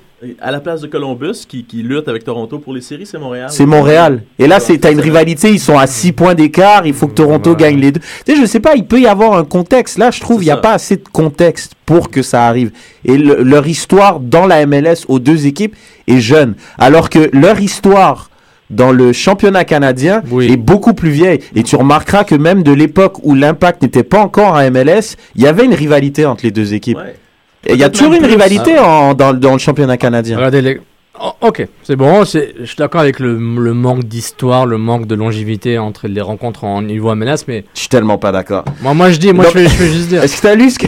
[0.40, 3.48] À la place de Columbus, qui, qui lutte avec Toronto pour les séries, c'est Montréal?
[3.50, 4.22] C'est Montréal.
[4.38, 5.50] Et là, c'est t'as une rivalité.
[5.50, 6.86] Ils sont à 6 points d'écart.
[6.86, 7.56] Il faut que Toronto Ouais.
[7.56, 8.00] gagne les deux.
[8.24, 8.74] Tu sais, je sais pas.
[8.76, 9.98] Il peut y avoir un contexte.
[9.98, 10.60] Là, je trouve il y a ça.
[10.60, 12.70] pas assez de contexte pour que ça arrive.
[13.04, 15.74] Et le- leur histoire dans la MLS aux deux équipes
[16.06, 18.30] est jeune, alors que leur histoire
[18.70, 20.52] dans le championnat canadien Oui.
[20.52, 21.40] est beaucoup plus vieille.
[21.56, 25.42] Et tu remarqueras que même de l'époque où l'Impact n'était pas encore à MLS, il
[25.42, 26.96] y avait une rivalité entre les deux équipes.
[26.98, 27.16] Ouais.
[27.66, 28.30] Et il y a toujours une plus.
[28.30, 30.36] rivalité en- dans, dans le championnat canadien.
[30.36, 30.80] Regardez les.
[31.20, 32.24] Oh, ok, c'est bon.
[32.24, 36.64] Je suis d'accord avec le, le manque d'histoire, le manque de longévité entre les rencontres
[36.64, 38.64] en niveau MLS, mais Je suis tellement pas d'accord.
[38.80, 40.22] moi, moi je dis, moi Donc- je vais juste dire.
[40.24, 40.86] Est-ce que tu as lu ce que-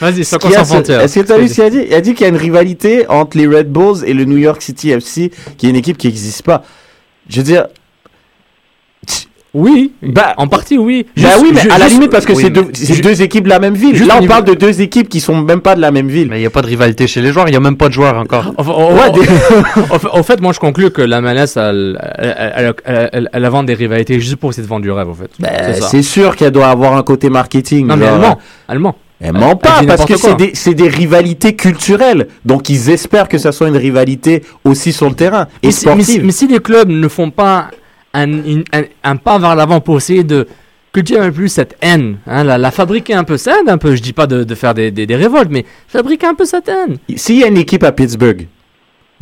[0.00, 0.36] Vas-y, sans.
[0.38, 2.28] Est-ce que tu as lu ce qu'il a dit Il a dit qu'il y a
[2.28, 5.76] une rivalité entre les Red Bulls et le New York City FC, qui est une
[5.76, 6.64] équipe qui n'existe pas.
[7.30, 7.68] Je veux dire,
[9.54, 11.04] Oui, Bah, en partie, oui.
[11.14, 13.58] bah Juste- oui, mais à la limite parce que oui, c'est deux, équipes de la
[13.58, 13.94] même ville.
[13.94, 16.08] juste Là, on niveau- parle de deux équipes qui sont même pas de la même
[16.08, 16.28] ville.
[16.30, 17.88] Mais il n'y a pas de rivalité chez les joueurs, il n'y a même pas
[17.88, 18.54] de joueurs encore.
[18.56, 19.20] Enfin, Ouais, des-
[20.10, 24.18] en fait- moi je conclus que la MLS, elle, elle, elle, elle, vend des rivalités
[24.20, 25.30] juste pour essayer de vendre du rêve, en fait.
[25.38, 25.50] Ben,
[25.82, 27.86] c'est sûr qu'elle doit avoir un côté marketing.
[27.88, 28.38] Non, mais allemand,
[28.68, 28.96] allemand.
[29.24, 30.14] Elle ment Elle pas parce que
[30.54, 32.26] c'est des, rivalités culturelles.
[32.44, 35.86] Donc ils espèrent que ça soit une rivalité aussi sur le terrain et Mais si,
[35.86, 36.24] mais, si, sportive.
[36.24, 37.66] mais si les clubs ne font pas
[38.14, 40.46] un, pas vers l'avant pour essayer de
[40.92, 43.96] cultiver un peu plus cette haine, hein, la, fabriquer un peu, haine un peu.
[43.96, 46.68] Je dis pas de, de faire des, des, des révoltes, mais fabriquer un peu cette
[46.68, 46.98] haine.
[47.16, 48.46] S'il y a une équipe à Pittsburgh,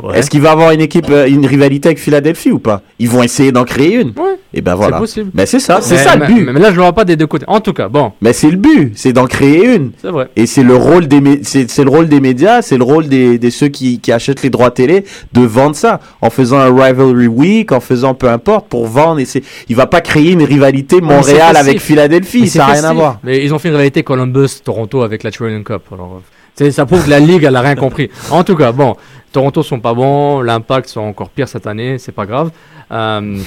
[0.03, 0.17] Ouais.
[0.17, 2.81] est-ce qu'il va avoir une équipe, euh, une rivalité avec Philadelphie ou pas?
[2.99, 4.09] Ils vont essayer d'en créer une.
[4.09, 4.37] Ouais.
[4.53, 4.97] Et ben voilà.
[4.97, 5.31] C'est possible.
[5.33, 6.49] Mais c'est ça, c'est Mais- ça le but.
[6.51, 7.45] Mais, là, je le vois pas des deux côtés.
[7.47, 9.91] En tout cas, bon, Mais c'est le but, c'est d'en créer une.
[10.01, 10.27] c'est vrai.
[10.35, 13.37] Et c'est le rôle des c'est c'est le rôle des médias, c'est le rôle des,
[13.37, 17.27] des ceux qui, qui achètent les droits télé de vendre ça en faisant un rivalry
[17.27, 19.19] week, en faisant peu importe pour vendre.
[19.19, 21.79] Et c'est il va pas créer une rivalité Montréal avec.
[21.81, 23.19] Philadelphie, Mais ça n'a rien à voir.
[23.23, 25.81] Mais ils ont fait une réalité Columbus-Toronto avec la Trillion Cup.
[25.91, 26.21] Alors, euh,
[26.55, 28.09] ça prouve que la Ligue, elle a rien compris.
[28.29, 28.95] En tout cas, bon,
[29.31, 32.51] Toronto sont pas bons, l'Impact sont encore pire cette année, c'est pas grave.
[32.91, 33.37] Euh,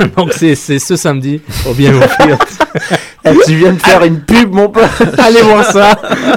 [0.16, 1.92] donc c'est ce samedi au bien.
[3.24, 4.84] Eh, tu viens de faire une pub, mon pote.
[5.18, 5.90] allez voir ça,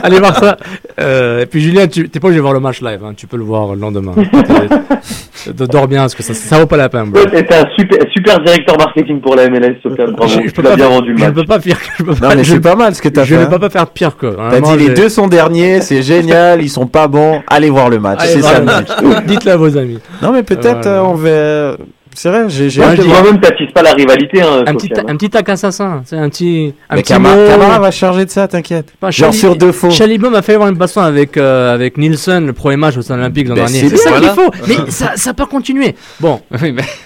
[0.04, 0.58] allez voir ça.
[1.00, 3.26] Euh, et puis Julien, tu t'es pas obligé de voir le match live, hein, tu
[3.26, 4.14] peux le voir le lendemain.
[5.48, 7.10] De- Dors bien parce que ça, ça vaut pas la peine.
[7.12, 7.22] bro.
[7.22, 10.12] Ouais, T'es un super, super directeur marketing pour la MLS, Sofiane.
[10.12, 10.32] Bravo.
[10.32, 11.34] Je, je tu peux l'as pas bien rendu le je match.
[11.34, 11.78] peux pas faire.
[11.98, 13.42] Je peux Non pas, mais je, c'est pas mal ce que t'as je fait.
[13.42, 13.50] ne hein.
[13.50, 14.28] peux pas faire pire que.
[14.28, 17.42] T'as dit les deux sont derniers, c'est génial, ils sont pas bons.
[17.48, 18.60] Allez voir le match, c'est ça.
[18.60, 18.88] le match.
[19.28, 20.00] Dites-le à vos amis.
[20.22, 21.00] Non mais peut-être Voilà.
[21.00, 21.78] euh, on va.
[22.16, 26.02] C'est vrai, j'ai moi-même, t'attises pas la rivalité, hein, Un petit, un petit tac assassin,
[26.06, 28.94] c'est un petit, un Mais petit Camara, va charger de ça, t'inquiète.
[29.02, 29.90] Genre Chali- sur deux faux.
[29.90, 33.20] Chalibaume m'a fait avoir une baston avec, euh, avec Nielsen, le premier match au Stade
[33.20, 33.90] Olympique l'an Ben, dernier.
[33.90, 34.20] c'est ça bien.
[34.20, 34.52] qu'il Voilà.
[34.52, 34.68] faut.
[34.68, 35.96] Mais ça n'a pas continué.
[36.20, 36.40] Bon,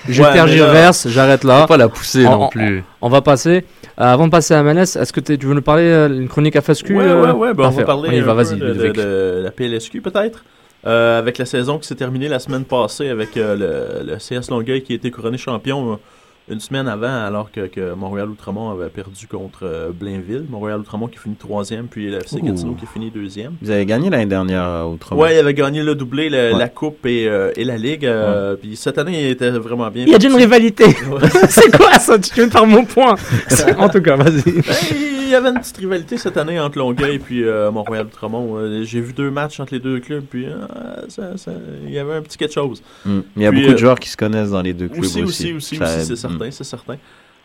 [0.10, 1.62] je Ouais, tergiverse, j'arrête là.
[1.62, 2.84] faut pas la pousser En- non plus.
[3.02, 3.64] On va passer.
[4.00, 6.56] Euh, avant de passer à MLS, est-ce que tu veux nous parler euh, une chronique
[6.56, 7.54] à FSQ Ouais, euh, ouais, ouais.
[7.54, 10.44] Ben, on va parler On y va, de la PLSQ peut-être.
[10.88, 14.50] Euh, avec la saison qui s'est terminée la semaine passée avec euh, le, le CS
[14.50, 15.96] Longueuil qui a été couronné champion euh,
[16.50, 20.46] une semaine avant alors que, que Montréal-Outremont avait perdu contre euh, Blainville.
[20.50, 22.40] Montréal-Outremont qui finit troisième puis le FC.
[22.40, 23.56] Gatineau qui finit deuxième.
[23.62, 25.20] Vous avez gagné l'année dernière euh, autrement.
[25.22, 26.58] Ouais, il avait gagné le doublé, le- Ouais.
[26.58, 28.06] la coupe et, euh, et la ligue.
[28.06, 30.06] euh, Puis cette année, il était vraiment bien.
[30.06, 30.86] Il y a déjà une rivalité.
[31.50, 32.18] c'est quoi ça?
[32.18, 33.16] Tu viens de faire mon point.
[33.78, 34.42] en tout cas, vas-y.
[34.54, 38.56] Ben, il y avait une petite rivalité cette année entre Longueuil et puis euh, Montréal-Outremont.
[38.58, 40.56] Euh, J'ai vu deux matchs entre les deux clubs, puis euh,
[41.86, 42.82] il y avait un petit quelque chose.
[43.06, 43.20] Mm.
[43.36, 45.04] Il y a Puis, beaucoup de euh, joueurs qui se connaissent dans les deux clubs
[45.04, 45.54] Aussi, aussi.
[45.54, 46.52] aussi, c'est certain, Mm.
[46.52, 46.96] c'est certain.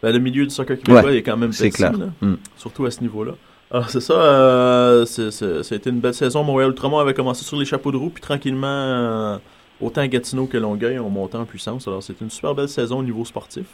[0.02, 1.92] Ben, le milieu du soccer québécois Ouais, est quand même c'est petit, clair.
[1.92, 2.34] là, Mm.
[2.56, 3.32] surtout à ce niveau-là.
[3.70, 6.42] Alors, c'est ça, euh, c'est- c'est- ça a été une belle saison.
[6.44, 9.38] Montréal-Outremont avait commencé sur les chapeaux de roue, puis tranquillement, euh,
[9.80, 11.88] autant Gatineau que Longueuil ont monté en puissance.
[11.88, 13.64] Alors, c'était une super belle saison au niveau sportif.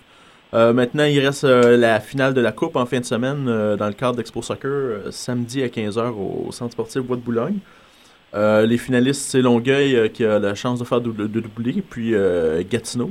[0.54, 3.76] Euh, maintenant, il reste euh, la finale de la Coupe en fin de semaine euh,
[3.76, 7.58] dans le cadre d'Expo Soccer, samedi à 15h au Centre sportif Bois de Boulogne.
[8.34, 12.14] Les finalistes, c'est Longueuil qui a la chance de faire double- de doubler, puis
[12.70, 13.11] Gatineau,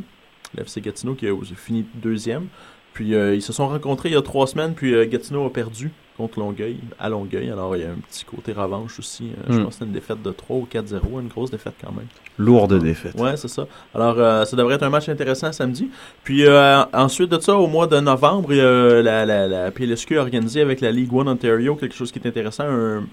[0.55, 2.45] l'FC Gatineau qui a fini deuxième.
[2.93, 6.39] Puis ils se sont rencontrés il y a trois semaines, puis Gatineau a perdu contre
[6.39, 7.49] Longueuil, à Longueuil.
[7.51, 9.25] Alors il y a un petit côté revanche aussi.
[9.37, 9.63] Euh, Je Mm.
[9.63, 12.07] pense que c'est une défaite de 3 ou 4-0, une grosse défaite quand même.
[12.39, 13.15] Lourde défaite.
[13.15, 13.65] Ouais, c'est ça.
[13.95, 15.89] Alors, euh, ça devrait être un match intéressant samedi.
[16.23, 19.71] Puis euh, ensuite de ça, au mois de novembre, il y a la, la, la
[19.71, 23.03] PLSQ a organisé avec la Ligue One Ontario quelque chose qui est intéressant, un,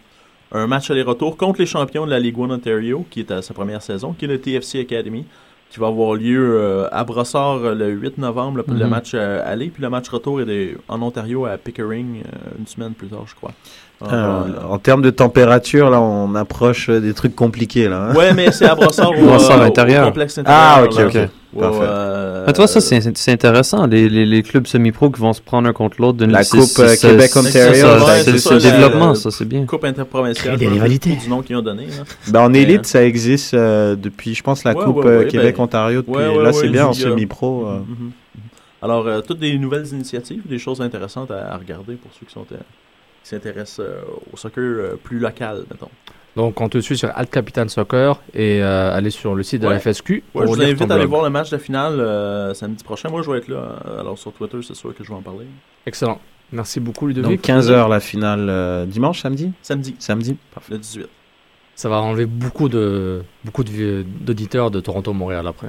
[0.53, 3.55] un match aller-retour contre les champions de la Ligue One Ontario, qui est à sa
[3.55, 5.25] première saison, qui est le TFC Academy,
[5.71, 8.91] qui va avoir lieu euh, à Brossard euh, le 8 novembre, le, le Mhm.
[8.91, 12.67] match euh, aller, puis le match retour est des- en Ontario à Pickering euh, une
[12.67, 13.51] semaine plus tard, je crois.
[14.01, 18.11] En termes de température, là, on approche des trucs compliqués, là.
[18.11, 18.15] hein.
[18.15, 20.07] Ouais, mais c'est à Brossard au, Brossard au intérieur.
[20.07, 20.63] complexe intérieur.
[20.63, 21.07] Ah, ok, là.
[21.07, 21.29] ok.
[21.61, 21.79] Parfait.
[21.79, 23.87] ouais, euh, Ah, tu vois, ça, c'est intéressant.
[23.87, 26.19] Les, les, les clubs semi-pro qui vont se prendre un contre l'autre.
[26.19, 27.75] d'une- La Coupe, euh, Québec-Ontario,
[28.39, 29.65] c'est le la- développement, ça, c'est bien.
[29.67, 30.57] Coupe interprovinciale.
[30.59, 31.17] Des rivalités.
[31.17, 31.87] du nom qu'ils ont donné.
[31.87, 32.05] là.
[32.29, 35.19] Ben, en Mais, élite, ça existe euh, depuis, je pense, la Ouais, Coupe ouais, euh,
[35.21, 36.01] ouais, Québec-Ontario.
[36.03, 37.67] depuis- ouais, ouais, là, ouais, c'est bien en semi-pro.
[37.67, 37.79] euh.
[37.79, 38.11] Mhm, mhm.
[38.83, 42.33] Alors, euh, toutes des nouvelles initiatives, des choses intéressantes à, à regarder pour ceux qui
[42.33, 42.57] sont euh,
[43.23, 44.01] qui s'intéressent euh,
[44.33, 45.89] au soccer euh, plus local, mettons.
[46.37, 49.69] Donc, on te suit sur Alt Capitan Soccer et euh, allez sur le site de
[49.69, 49.75] Ouais.
[49.75, 50.25] la FSQ.
[50.35, 53.09] Ouais, je vous invite à aller voir le match de finale euh, samedi prochain.
[53.09, 53.77] Moi, je vais être là.
[54.01, 55.47] Alors, sur Twitter, c'est sûr que je vais en parler.
[55.87, 56.21] Excellent.
[56.53, 57.47] Merci beaucoup, Donc, Ludovic.
[57.47, 59.53] 15h la finale euh, dimanche, samedi?
[59.63, 60.73] Samedi, Samedi Parfait.
[60.73, 61.07] le 18.
[61.77, 65.69] Ça va enlever beaucoup de beaucoup de d'auditeurs de Toronto-Montréal après.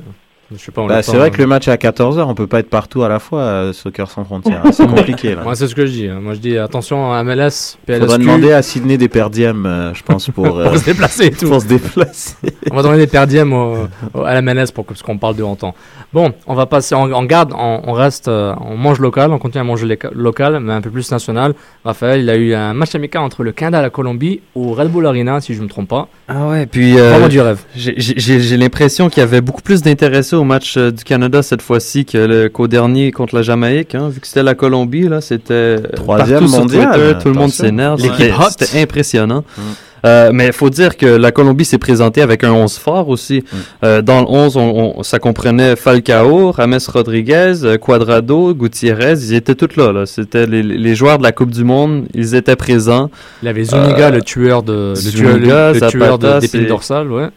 [0.53, 0.81] Je sais pas.
[0.81, 1.29] on Bah, c'est vrai hein.
[1.31, 3.73] que le match est à 14h, on peut pas être partout à la fois, euh,
[3.73, 4.61] Soccer sans frontières.
[4.63, 4.69] hein.
[4.73, 5.41] C'est compliqué, là.
[5.43, 6.07] Moi, c'est ce que je dis.
[6.07, 6.19] hein.
[6.21, 7.99] Moi, je dis attention à MLS, PLSQ.
[8.01, 11.31] Faudrait demander à Sydney des perdièmes, euh, je pense, pour, euh, pour se déplacer et
[11.31, 11.47] tout.
[11.47, 12.35] pour se déplacer.
[12.71, 15.35] On va donner des perdièmes au- au- à la MLS pour que, parce qu'on parle
[15.35, 15.73] de longtemps.
[16.13, 19.39] Bon, on va passer, on, on garde, on, on reste, euh, on mange local, on
[19.39, 21.53] continue à manger local, mais un peu plus national.
[21.83, 24.89] Raphaël, il a eu un match amical entre le Canada et la Colombie au Red
[24.91, 26.07] Bull Arena, si je me trompe pas.
[26.29, 27.59] Ah ouais, puis euh, Vraiment du rêve.
[27.75, 32.05] j'ai- l'impression qu'il y avait beaucoup plus d'intéressés au match euh, du Canada cette fois-ci
[32.05, 33.95] qu'au dernier contre la Jamaïque.
[33.95, 37.33] Hein, vu que c'était la Colombie, là, c'était Troisième partout sur mondial, Twitter, tout le
[37.33, 38.01] monde s'énerve.
[38.01, 39.43] L'équipe c'était impressionnant.
[39.57, 39.61] Mm.
[40.05, 43.43] Euh, mais il faut dire que la Colombie s'est présentée avec un 11 fort aussi.
[43.83, 49.13] Euh, dans le 11, on, on- ça comprenait Falcao, James Rodriguez, Cuadrado, Gutiérrez.
[49.13, 49.91] Ils étaient tous là.
[49.91, 50.05] là.
[50.05, 52.05] C'était les, les joueurs de la Coupe du Monde.
[52.13, 53.09] Ils étaient présents.
[53.41, 57.11] Il y avait Zuniga, Euh, le tueur de, le Zuniga, le, le tueur de- dorsales,
[57.11, 57.29] ouais,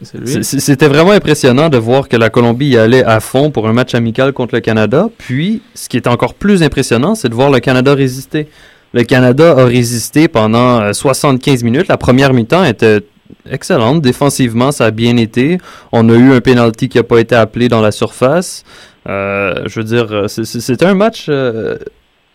[0.43, 3.95] C'était vraiment impressionnant de voir que la Colombie y allait à fond pour un match
[3.95, 5.09] amical contre le Canada.
[5.17, 8.47] Puis, ce qui est encore plus impressionnant, c'est de voir le Canada résister.
[8.93, 11.87] Le Canada a résisté pendant euh, 75 minutes.
[11.87, 13.01] La première mi-temps était
[13.49, 14.01] excellente.
[14.01, 15.59] Défensivement, ça a bien été.
[15.91, 18.63] On a eu un penalty qui n'a pas été appelé dans la surface.
[19.07, 21.27] Euh, je veux dire, euh, c'était un match...
[21.29, 21.77] euh,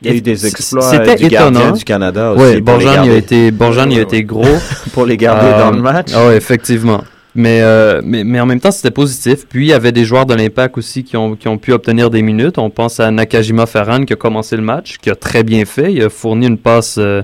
[0.03, 1.77] Il y a eu des exploits C'était euh, du gardien étonnant.
[1.77, 4.45] du Canada aussi Oui, Borjan, il a été, Borjan, il a été gros.
[4.93, 6.09] Pour les garder dans le match.
[6.15, 7.03] Ah ouais, effectivement.
[7.37, 9.47] Mais, euh, mais, mais en même temps, c'était positif.
[9.49, 12.09] Puis, il y avait des joueurs de l'Impact aussi qui ont, qui ont pu obtenir
[12.09, 12.59] des minutes.
[12.59, 15.93] On pense à Nakajima Ferran qui a commencé le match, qui a très bien fait.
[15.93, 17.23] Il a fourni une passe euh,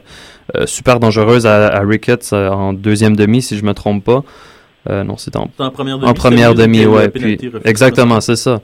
[0.57, 4.25] euh, super dangereuse à, à Ricketts euh, en deuxième demi, si je me trompe pas.
[4.89, 7.09] Euh, non, c'était en, en première demi, en première demi, le ouais.
[7.09, 8.61] Puis, exactement, c'est ça.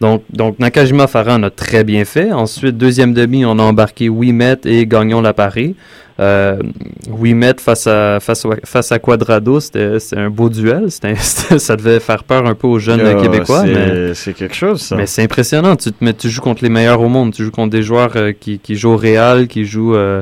[0.00, 2.32] Donc, donc Nakajima Farhan a très bien fait.
[2.32, 5.74] Ensuite, deuxième demi, on a embarqué Wimet et Gagnon la Paris.
[6.18, 6.58] Euh,
[7.10, 10.86] Wimet face à, face, à- face à Quadrado, c'était un beau duel.
[11.20, 13.62] Ça devait faire peur un peu aux jeunes Euh, Québécois.
[13.64, 14.96] c'est- mais- c'est quelque chose, ça.
[14.96, 15.76] Mais c'est impressionnant.
[15.76, 17.32] Tu, te mets- tu joues contre les meilleurs au monde.
[17.32, 20.20] Tu joues contre des joueurs euh, qui, qui jouent au Real, qui jouent, euh,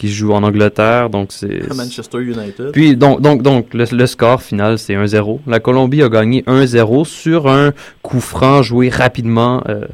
[0.00, 1.10] qui jouent en Angleterre.
[1.10, 1.60] Donc, c'est.
[1.74, 2.72] Manchester United.
[2.72, 5.40] Puis, donc, donc, donc le, le score final, c'est 1-0.
[5.46, 9.62] La Colombie a gagné 1-0 sur un coup franc joué rapidement.
[9.68, 9.84] euh,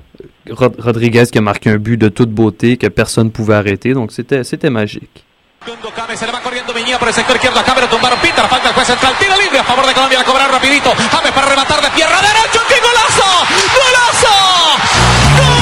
[0.49, 3.95] Rod- Rodriguez qui a marqué un but de toute beauté que personne pouvait arrêter.
[3.95, 5.25] Donc, c'était c'était magique.
[5.67, 7.59] James, se le va corriendo Miñía por el sector izquierdo.
[7.59, 8.45] Acá pero tumbaron Peter.
[8.49, 9.13] Falta el juez central.
[9.19, 10.19] Tiro libre a favor de Colombia.
[10.19, 10.91] La cobrar rapidito.
[11.11, 12.61] James para rematar de pierna derecha.
[12.71, 13.29] ¡Qué golazo!
[13.81, 15.56] ¡Golazo!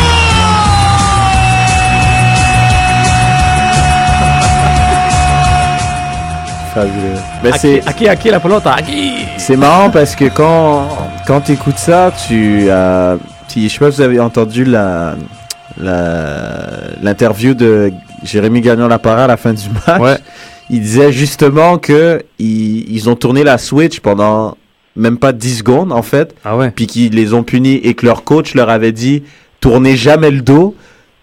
[6.74, 7.14] Fabuleux.
[7.44, 8.76] Aki- c'est Aki, Aki, la pelota,
[9.38, 10.88] c'est marrant parce que quand
[11.26, 13.16] quand t'écoutes ça, tu euh,
[13.56, 15.14] je sais pas si vous avez entendu la
[17.02, 20.00] l'interview de Jérémy Gagnon Lapara à la fin du match.
[20.70, 24.56] Il disait justement que ils, ils ont tourné la Switch pendant
[24.96, 26.34] même pas 10 secondes en fait.
[26.44, 26.70] Ah ouais.
[26.70, 29.24] Puis qu'ils les ont punis et que leur coach leur avait dit
[29.60, 30.74] tournez jamais le dos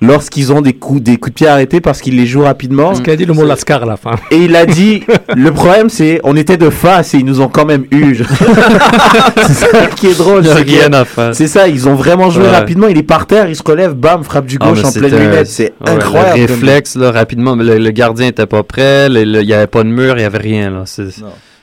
[0.02, 2.88] lorsqu'ils ont des coups des coups de pied arrêtés parce qu'ils les jouent rapidement.
[2.88, 4.16] Parce qu'il a dit le mot Lascar à la fin.
[4.32, 5.04] Et il a dit,
[5.36, 8.16] le problème c'est, on était de face et ils nous ont quand même eu.
[9.48, 10.46] c'est ça qui est drôle.
[10.46, 11.36] C'est que- rien à faire.
[11.36, 12.50] C'est ça, ils ont vraiment joué Ouais.
[12.50, 12.88] rapidement.
[12.88, 15.48] Il est par terre, il se relève, bam, frappe du Ah, gauche en pleine lunette.
[15.48, 16.40] C'est ouais, incroyable.
[16.40, 17.56] Le réflexe, là, rapidement.
[17.56, 19.08] mais Le, le gardien était pas prêt.
[19.10, 20.72] Il y avait pas de mur, il y avait rien.
[20.72, 20.84] Là.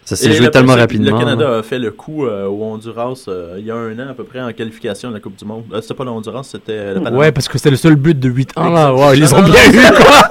[0.09, 1.05] Ça s'est joué le tellement rapidement.
[1.05, 1.19] Le là.
[1.19, 4.15] Canada a fait le coup euh, au Honduras euh, il y a un an à
[4.15, 5.65] peu près en qualification de la Coupe du Monde.
[5.71, 7.19] Euh, c'était pas le Honduras, c'était le Panama.
[7.19, 8.89] Ouais, parce que c'était le seul but de 8-1 là.
[8.89, 8.93] Exact.
[8.93, 10.29] Wow, ils les ont bien eu quoi.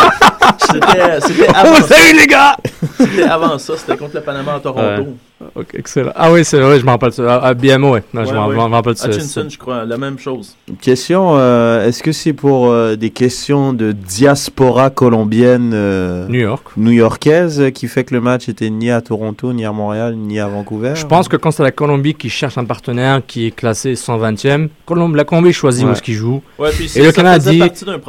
[0.72, 1.74] C'était c'était avant.
[1.80, 2.56] Oh, salut, les gars!
[2.98, 5.16] C'était avant ça, c'était contre le Panama à Toronto.
[5.56, 6.12] Ok, excellent.
[6.16, 7.24] Ah oui, c'est vrai, je me rappelle de ça.
[7.30, 8.04] Ah, ah, BMO, ouais.
[8.12, 8.56] Non, je Ouais, me ouais.
[8.56, 9.08] je me rappelle de ça.
[9.10, 10.56] Hutchinson, je crois, la même chose.
[10.82, 16.64] Question, euh, est-ce que c'est pour euh, des questions de diaspora colombienne euh, New York.
[16.76, 20.40] new-yorkaise euh, qui fait que le match était ni à Toronto, ni à Montréal, ni
[20.40, 20.94] à Vancouver?
[20.96, 24.70] Je pense que quand c'est la Colombie qui cherche un partenaire qui est classé 120e,
[24.88, 25.92] Colombe, la Colombie choisit Ouais.
[25.92, 26.42] où est-ce qu'il joue.
[26.58, 27.62] Ouais, puis Et le Canada dit,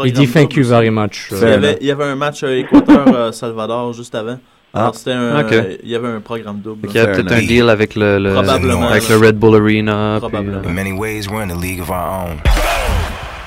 [0.04, 1.28] il dit thank you very much.
[1.30, 4.38] Il y, avait, il y avait un match euh, Équateur-Salvador juste avant.
[4.74, 5.52] Alors, c'était un, Ok.
[5.52, 6.88] euh, il y avait un programme double.
[6.90, 8.88] Il y a peut-être un deal avec le, le- Probablement.
[8.88, 10.18] avec le Red Bull Arena.
[10.20, 10.58] puis, Probablement.
[10.64, 12.36] euh, In many ways, we're in a league of our own.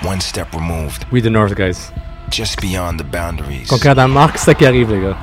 [0.03, 1.91] One step removed, We the North, guys.
[2.31, 3.67] just beyond the boundaries.
[3.69, 5.17] Quand le Canada marque, c'est ça qui arrive, les gars.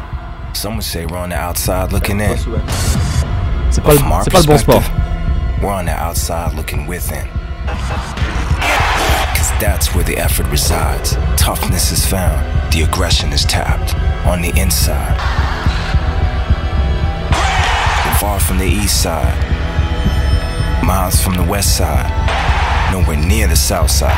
[0.53, 2.37] Some would say we're on the outside looking in.
[3.71, 4.83] C'est pas, le- c'est pas le bon sport.
[5.61, 7.27] We're on the outside looking within.
[9.48, 11.12] Cause that's where the effort resides.
[11.37, 12.72] Toughness is found.
[12.72, 13.94] The aggression is tapped.
[14.26, 15.16] On the inside.
[18.04, 19.34] We're far from the east side.
[20.84, 22.11] Miles from the west side.
[22.92, 24.12] Nowhere near the south side.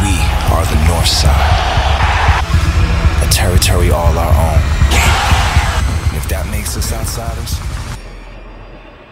[0.00, 0.16] We
[0.54, 1.60] are the north side.
[3.22, 4.62] A territory all our own.
[6.08, 7.60] And if that makes us outsiders,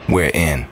[0.09, 0.72] we're in.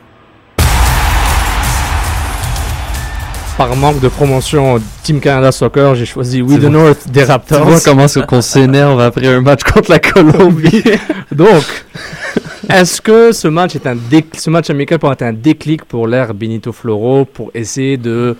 [3.60, 7.26] Par manque de promotion Team Canada Soccer, j'ai choisi We Tu the North des Tu
[7.26, 7.66] Raptors.
[7.66, 10.82] vois comment c'est qu'on s'énerve après un match contre la Colombie.
[11.30, 11.84] Donc,
[12.70, 13.98] est-ce que ce match est un
[14.38, 18.34] ce match amical pourrait être un déclic pour l'ère Benito Floro pour essayer de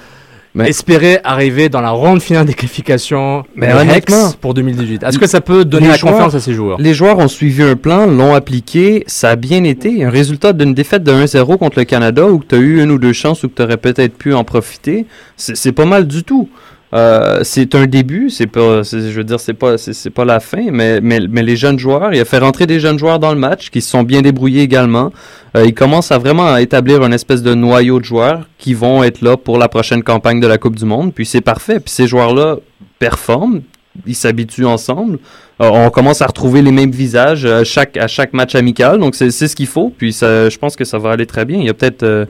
[0.58, 5.40] espérer arriver dans la ronde finale des qualifications Mais honnêtement, pour 2018 Est-ce que ça
[5.40, 6.78] peut donner la joueurs- confiance à ces joueurs?
[6.80, 10.04] Les joueurs ont suivi un plan, l'ont appliqué, ça a bien été.
[10.04, 12.98] Un résultat d'une défaite de 1-0 contre le Canada où tu as eu une ou
[12.98, 16.48] deux chances ou que tu aurais peut-être pu en profiter, c'est pas mal du tout.
[16.92, 20.70] Euh, c'est un début, c'est pas, je veux dire, c'est pas, c'est pas la fin,
[20.72, 23.38] mais, mais, mais les jeunes joueurs, il a fait rentrer des jeunes joueurs dans le
[23.38, 25.12] match qui se sont bien débrouillés également.
[25.57, 29.22] Euh, il commence à vraiment établir un espèce de noyau de joueurs qui vont être
[29.22, 31.14] là pour la prochaine campagne de la Coupe du Monde.
[31.14, 31.79] Puis c'est parfait.
[31.79, 32.57] Puis ces joueurs-là
[32.98, 33.62] performent,
[34.07, 35.18] ils s'habituent ensemble.
[35.61, 38.98] Euh, on commence à retrouver les mêmes visages à chaque, à chaque match amical.
[38.98, 39.92] Donc c'est ce qu'il faut.
[39.96, 41.59] Puis je pense que ça va aller très bien.
[41.59, 42.26] Il y a peut-être euh,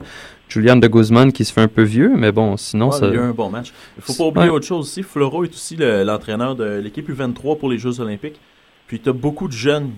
[0.51, 3.07] Julian de Guzman qui se fait un peu vieux, mais bon, sinon ça.
[3.07, 3.71] Il y a eu un bon match.
[3.97, 4.55] Il faut pas oublier Ouais.
[4.55, 5.01] autre chose aussi.
[5.03, 8.39] Floro est aussi le- l'entraîneur de l'équipe U23 pour les Jeux Olympiques.
[8.87, 9.91] Puis tu as beaucoup de jeunes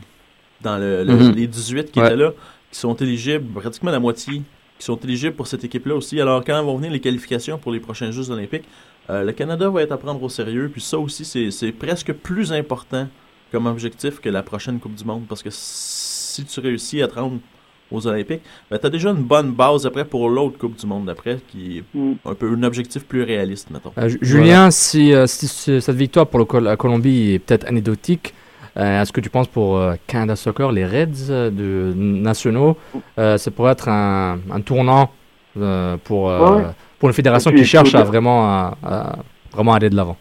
[0.61, 1.31] dans le, le- Mhm.
[1.35, 2.05] les 18 qui Ouais.
[2.05, 2.31] étaient là,
[2.71, 4.43] qui sont éligibles, pratiquement la moitié,
[4.77, 6.21] qui sont éligibles pour cette équipe-là aussi.
[6.21, 8.65] Alors quand vont venir les qualifications pour les prochains Jeux Olympiques,
[9.09, 10.69] euh, le Canada va être à prendre au sérieux.
[10.71, 13.07] Puis ça aussi, c'est c'est presque plus important
[13.51, 15.23] comme objectif que la prochaine Coupe du Monde.
[15.27, 17.39] Parce que si tu réussis à te rendre
[17.91, 18.41] aux Olympiques,
[18.71, 21.79] ben, tu as déjà une bonne base après pour l'autre Coupe du Monde d'après, qui
[21.79, 21.83] est
[22.25, 23.91] un peu un objectif plus réaliste, mettons.
[23.97, 27.39] Euh, Ju- Julien, si, euh, si ce- cette victoire pour le Col- la Colombie est
[27.39, 28.33] peut-être anecdotique,
[28.77, 32.77] euh, est-ce que tu penses pour euh, Canada Soccer, les Reds euh, de, nationaux,
[33.19, 35.11] euh, ça pourrait être un, un tournant
[35.57, 36.63] euh, pour, euh, Ouais,
[36.97, 39.15] pour une fédération qui cherche à vraiment, à, à
[39.51, 40.17] vraiment aller de l'avant?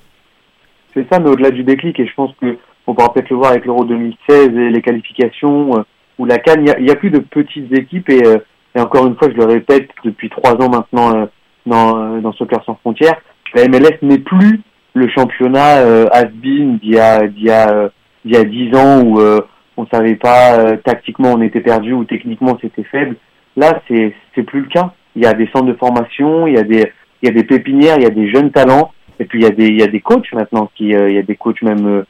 [0.92, 3.53] C'est ça, mais au-delà du déclic, et je pense que on pourra peut-être le voir
[3.53, 5.83] avec l'Euro 2016 et les qualifications euh,
[6.22, 8.38] ou la Cannes, il y a- plus de petites équipes et, euh,
[8.76, 11.26] et encore une fois, je le répète depuis trois ans maintenant euh,
[11.66, 13.20] dans, euh, dans Soccer sans frontières,
[13.54, 14.61] la MLS n'est plus
[14.94, 17.90] le championnat euh, has-been d'il y a d'il y a
[18.24, 19.40] d'il y a dix ans où euh,
[19.76, 23.16] on savait pas euh, tactiquement on était perdu ou techniquement c'était faible.
[23.56, 24.92] Là, c'est c'est plus le cas.
[25.16, 26.85] Il y a des centres de formation, il y a des
[27.22, 29.46] il y a des pépinières, il y a des jeunes talents et puis il y
[29.46, 32.04] a des il y a des coachs maintenant qui il y a des coachs même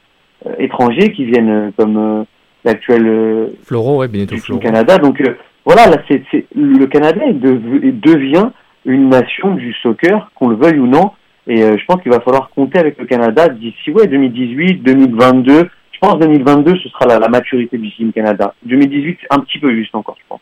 [0.59, 2.25] étrangers qui viennent comme
[2.63, 4.59] l'actuel euh, Floro, ouais, Benito du Floro.
[4.61, 4.97] Canada.
[4.97, 8.49] Donc euh, voilà, là c'est c'est le Canada devient
[8.85, 11.11] une nation du soccer, qu'on le veuille ou non.
[11.47, 15.69] Et euh, je pense qu'il va falloir compter avec le Canada d'ici ouais 2018, 2022.
[15.91, 18.53] Je pense 2022 ce sera la, la maturité du Team Canada.
[18.65, 20.39] 2018 un petit peu juste encore, je pense.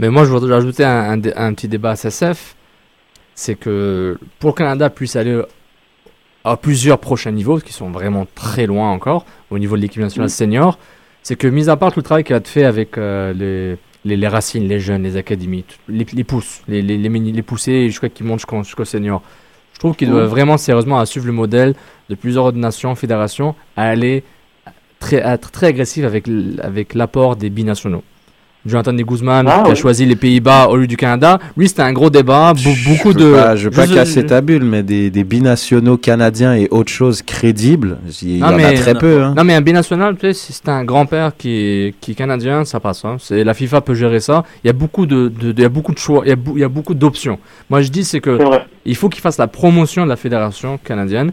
[0.00, 2.54] Mais moi, je voudrais rajouter un, un dé- un petit débat à SSF.
[3.34, 5.40] C'est que pour le Canada puisse aller
[6.44, 10.26] à plusieurs prochains niveaux, qui sont vraiment très loin encore, au niveau de l'équipe nationale
[10.26, 10.30] Mm.
[10.30, 10.78] senior,
[11.28, 14.16] c'est que, mis à part tout le travail qu'il a fait avec euh, les, les,
[14.16, 18.24] les racines, les jeunes, les académies, les, les pousses, les, les, les, poussées jusqu'à qu'ils
[18.24, 19.20] montent jusqu'au senior,
[19.74, 21.74] je trouve qu'il doit vraiment sérieusement à suivre le modèle
[22.08, 24.24] de plusieurs nations, fédérations, à aller
[25.00, 26.24] très, à être très agressif avec,
[26.62, 28.04] avec l'apport des binationaux.
[28.66, 29.76] Jonathan de Guzman Ah, qui a oui.
[29.76, 31.38] choisi les Pays-Bas au lieu du Canada.
[31.56, 32.52] Lui, c'était un gros débat.
[32.54, 33.24] Be- beaucoup je de.
[33.24, 36.90] veux pas, je veux pas casser ta bulle, mais des, des binationaux canadiens et autre
[36.90, 39.22] chose crédibles, il y en a très peu.
[39.22, 39.34] Hein.
[39.36, 42.64] Non, mais un binational, tu sais, si c'est un grand-père qui est, qui est canadien,
[42.64, 43.04] ça passe.
[43.04, 43.16] hein.
[43.20, 44.42] C'est, la FIFA peut gérer ça.
[44.64, 46.32] Il y a beaucoup de, de- de- il y a beaucoup de choix, il y
[46.32, 47.38] a, il y a beaucoup d'options.
[47.70, 48.38] Moi, je dis, c'est que
[48.84, 51.30] il faut qu'il fasse la promotion de la fédération canadienne.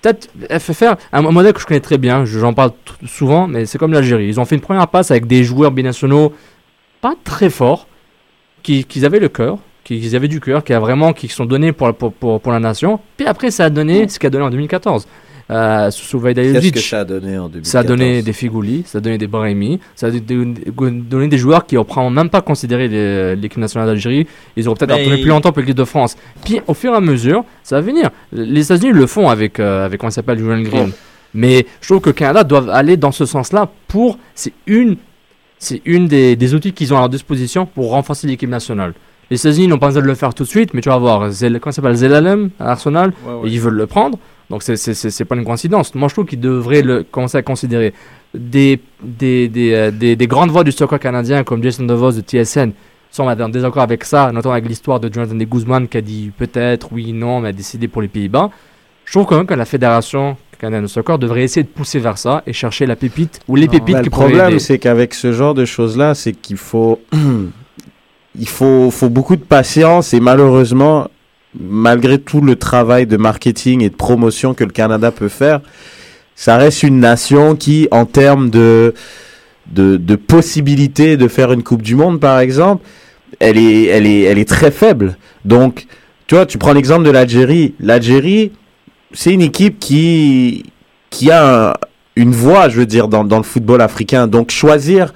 [0.00, 3.06] Peut-être elle fait faire un, modèle que je connais très bien, je- j'en parle t-
[3.06, 4.26] souvent, mais c'est comme l'Algérie.
[4.26, 6.32] Ils ont fait une première passe avec des joueurs binationaux
[7.02, 7.86] pas très forts,
[8.62, 11.44] qui, qui avaient le cœur, qui, qui avaient du cœur, qui a vraiment qui sont
[11.44, 12.98] donnés pour, pour, pour, pour la nation.
[13.18, 15.06] Puis après, ça a donné ce qu'a donné en 2014.
[15.50, 18.84] Euh, sous Vaida Qu'est-ce que ça a donné en 2014 Ça a donné des Figuli,
[18.86, 22.86] ça a donné des Brahimi, ça a donné, des joueurs qui n'ont même pas considéré
[22.88, 24.26] les- l'équipe nationale d'Algérie.
[24.56, 26.16] Ils auront peut-être tourné plus longtemps pour l'équipe de France.
[26.44, 28.08] Puis au fur et à mesure, ça va venir.
[28.32, 30.92] Les États-Unis le font avec, euh, avec comment il s'appelle, Julian Green.
[31.34, 34.18] Mais je trouve que le Canada doit aller dans ce sens-là pour.
[34.34, 34.96] C'est une,
[35.62, 38.94] c'est une des, des outils qu'ils ont à leur disposition pour renforcer l'équipe nationale.
[39.30, 41.30] Les États-Unis n'ont pas besoin de le faire tout de suite, mais tu vas voir,
[41.30, 43.50] Zel, comment s'appelle Zelalem à Arsenal, Ouais, ouais.
[43.50, 44.18] ils veulent le prendre.
[44.50, 45.94] Donc c'est- c'est c'est- c'est pas une coïncidence.
[45.94, 47.94] Moi je trouve qu'ils devraient le, commencer à considérer
[48.34, 52.20] des, des, des, euh, des, des grandes voix du soccer canadien comme Jason DeVos de
[52.20, 52.72] TSN
[53.10, 56.30] sont en désaccord avec ça, notamment avec l'histoire de Jonathan de Guzman qui a dit
[56.36, 58.50] peut-être oui, non, mais a décidé pour les Pays-Bas.
[59.04, 62.18] Je trouve quand même que la fédération canadienne de soccer devrait essayer de pousser vers
[62.18, 65.54] ça et chercher la pépite ou les pépites qui le problème, c'est qu'avec ce genre
[65.54, 67.00] de choses-là, c'est qu'il faut,
[68.38, 71.08] il faut, faut beaucoup de patience et malheureusement,
[71.58, 75.62] malgré tout le travail de marketing et de promotion que le Canada peut faire,
[76.36, 78.94] ça reste une nation qui, en termes de,
[79.66, 82.84] de, de possibilités de faire une Coupe du Monde, par exemple,
[83.40, 85.16] elle est, elle est, elle est très faible.
[85.44, 85.88] Donc,
[86.28, 87.74] tu vois, tu prends l'exemple de l'Algérie.
[87.80, 88.52] L'Algérie,
[89.12, 90.64] c'est une équipe qui,
[91.10, 91.74] qui a un-
[92.16, 94.26] une voix, je veux dire, dans, dans le football africain.
[94.26, 95.14] Donc, choisir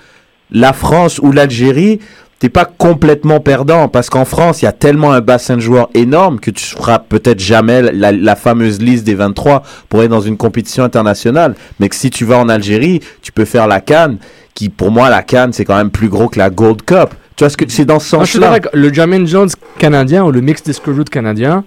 [0.51, 1.99] la France ou l'Algérie,
[2.39, 5.89] t'es pas complètement perdant parce qu'en France, il y a tellement un bassin de joueurs
[5.95, 10.21] énorme que tu feras peut-être jamais la, la fameuse liste des 23 pour être dans
[10.21, 11.55] une compétition internationale.
[11.81, 14.19] Mais que si tu vas en Algérie, tu peux faire la Cannes,
[14.55, 17.11] qui pour moi, la Cannes, c'est quand même plus gros que la Gold Cup.
[17.37, 18.61] Tu vois ce que c'est dans ce Moi, je suis sens-là.
[18.73, 21.65] le Jermaine Jones canadien ou le Mixed Disco Route canadien.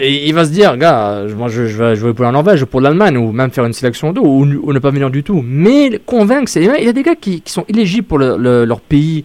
[0.00, 2.64] Et il va se dire, gars, euh, moi je, je vais jouer pour la Norvège,
[2.64, 5.42] pour l'Allemagne, ou même faire une sélection d'eau, ou, ou ne pas venir du tout.
[5.44, 6.62] Mais convaincre, c'est.
[6.64, 9.24] Il y a des gars qui, qui sont éligibles pour le- le- leur pays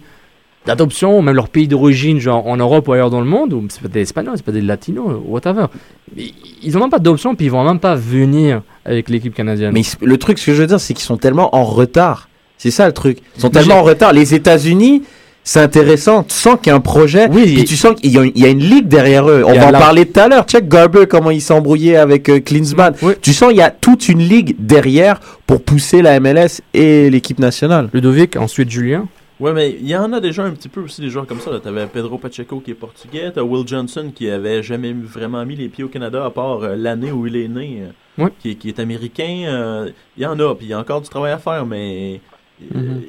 [0.66, 3.64] d'adoption, ou même leur pays d'origine, genre en Europe ou ailleurs dans le monde, ou
[3.68, 5.66] c'est pas des Espagnols, c'est pas des Latinos, ou whatever.
[6.16, 6.26] Mais
[6.62, 9.72] Ils ont même pas d'option, puis ils vont même pas venir avec l'équipe canadienne.
[9.72, 12.28] Mais le truc, ce que je veux dire, c'est qu'ils sont tellement en retard.
[12.58, 13.18] C'est ça le truc.
[13.36, 14.12] Ils sont Mais tellement en retard.
[14.12, 15.02] Les États-Unis,
[15.44, 16.22] c'est intéressant.
[16.24, 17.28] Tu sens qu'il y a un projet.
[17.28, 19.42] puis tu sens qu'il y, a une- il y a une ligue derrière eux.
[19.46, 20.44] On Il va en la- parler tout à l'heure.
[20.44, 22.94] Check Garber, comment il s'est embrouillé avec euh, Klinsmann.
[23.20, 27.38] Tu sens qu'il y a toute une ligue derrière pour pousser la MLS et l'équipe
[27.38, 27.88] nationale.
[27.92, 29.08] Ludovic, ensuite Julien.
[29.40, 31.50] Ouais, mais il y en a déjà un petit peu aussi des joueurs comme ça.
[31.60, 35.56] Tu avais Pedro Pacheco qui est portugais, t'as Will Johnson qui avait jamais vraiment mis
[35.56, 37.82] les pieds au Canada à part euh, l'année où il est né,
[38.20, 39.42] euh, qui, est- qui est américain.
[39.48, 42.20] euh, Il y en a, puis il y a encore du travail à faire, mais
[42.72, 43.00] euh, Mhm.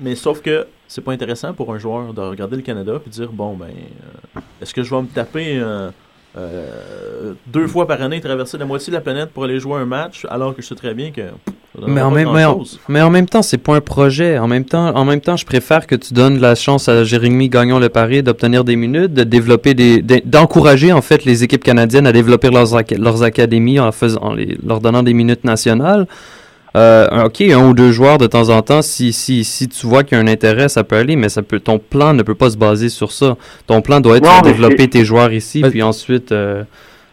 [0.00, 3.30] mais sauf que c'est pas intéressant pour un joueur de regarder le Canada puis dire
[3.32, 5.90] bon ben euh, est-ce que je vais me taper euh,
[6.36, 9.84] euh, deux fois par année traverser la moitié de la planète pour aller jouer un
[9.86, 11.54] match alors que je sais très bien que pff,
[11.86, 14.38] Mais en, même, mais, en, mais en même temps, c'est pas un projet.
[14.38, 17.48] En même temps, en même temps, je préfère que tu donnes la chance à Jérémy
[17.48, 21.62] Gagnon le pari d'obtenir des minutes, de développer des, d'en- d'encourager en fait les équipes
[21.64, 26.06] canadiennes à développer leurs, leurs académies en faisant, en les, leur donnant des minutes nationales.
[26.76, 30.04] Euh, ok, un ou deux joueurs de temps en temps, si, si, si tu vois
[30.04, 32.36] qu'il y a un intérêt, ça peut aller, mais ça peut, ton plan ne peut
[32.36, 33.36] pas se baser sur ça.
[33.66, 36.62] Ton plan doit être Non, de développer tes joueurs ici, puis ensuite, euh,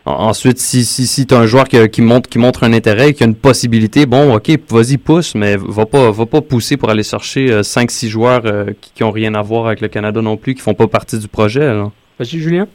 [0.05, 2.72] en- ensuite, si, si, si tu as un joueur qui, qui, montre, qui montre un
[2.74, 6.78] intérêt, qui a une possibilité, bon, ok, vas-y, pousse, mais va pas, va pas pousser
[6.78, 10.22] pour aller chercher 5-6 joueurs euh, qui, qui ont rien à voir avec le Canada
[10.22, 11.66] non plus, qui font pas partie du projet.
[11.66, 11.89] là.
[12.20, 12.68] Vas-y, Julien.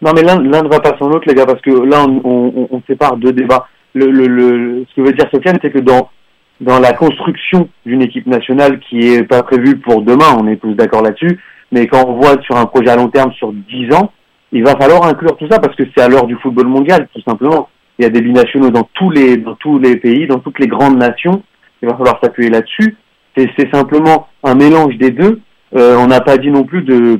[0.00, 2.20] Non, mais l'un l'un ne va pas sans l'autre, les gars, parce que là, on,
[2.24, 3.66] on, on sépare deux débats.
[3.94, 6.10] Le, le, le, ce que veut dire Sofiane, c'est que dans,
[6.60, 10.74] dans la construction d'une équipe nationale qui est pas prévue pour demain, on est tous
[10.74, 11.38] d'accord là-dessus,
[11.70, 14.10] mais quand on voit sur un projet à long terme sur 10 ans,
[14.52, 17.20] il va falloir inclure tout ça parce que c'est à l'heure du football mondial, tout
[17.22, 17.68] simplement.
[17.98, 20.68] Il y a des binationaux dans tous les, dans tous les pays, dans toutes les
[20.68, 21.42] grandes nations.
[21.82, 22.96] Il va falloir s'appuyer là-dessus.
[23.36, 25.40] C'est c'est simplement un mélange des deux.
[25.74, 27.18] Euh, on n'a pas dit non plus de,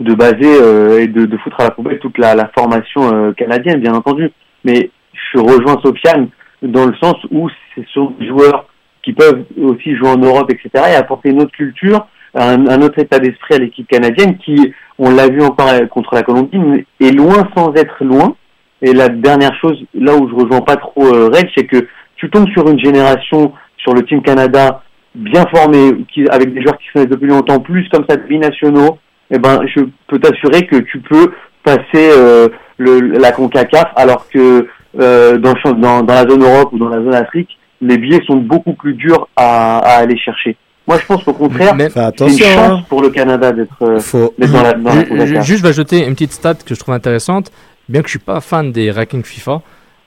[0.00, 3.32] de baser euh, et de, de foutre à la poubelle toute la, la formation euh,
[3.32, 4.30] canadienne, bien entendu.
[4.64, 4.90] Mais
[5.36, 6.28] je rejoins Sofiane
[6.62, 8.66] dans le sens où ce sont des joueurs
[9.02, 13.18] qui peuvent aussi jouer en Europe, etc., et apporter une autre culture, un, autre état
[13.18, 17.72] d'esprit à l'équipe canadienne qui, on l'a vu encore contre la Colombie, est loin sans
[17.74, 18.34] être loin.
[18.82, 22.48] Et la dernière chose, là où je rejoins pas trop euh, c'est que tu tombes
[22.50, 24.82] sur une génération sur le Team Canada
[25.14, 28.98] bien formée, qui, avec des joueurs qui sont depuis longtemps, plus comme ça binationaux,
[29.30, 31.32] eh ben, je peux t'assurer que tu peux
[31.64, 34.68] passer euh, le, la CONCACAF, alors que
[34.98, 37.98] euh, dans, le champ- dans, dans la zone Europe ou dans la zone Afrique, les
[37.98, 40.56] billets sont beaucoup plus durs à, à aller chercher.
[40.88, 42.84] Moi, je pense qu'au contraire, c'est une chance hein.
[42.88, 43.98] pour le Canada d'être euh,
[44.38, 45.40] dans la, dans la.
[45.42, 47.50] Juste, je vais ajouter une petite stat que je trouve intéressante.
[47.88, 49.62] Bien que je suis pas fan des rankings FIFA,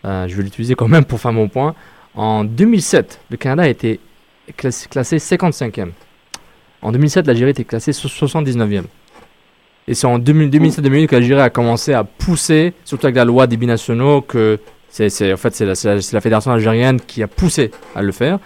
[0.06, 1.76] euh, je vais l'utiliser quand même pour faire mon point.
[2.16, 4.00] En 2007, le Canada a été
[4.58, 5.90] classé, classé 55e.
[6.82, 8.84] En 2007, l'Algérie était classée so- 79e.
[9.88, 13.58] Et c'est en 2007-2008 que l'Algérie a commencé à pousser, surtout avec la loi des
[13.58, 14.60] binationaux, que
[14.90, 18.40] c'est, en fait, c'est la, la- la fédération algérienne qui a poussé à le faire.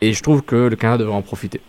[0.00, 1.60] Et je trouve que le Canada devrait en profiter.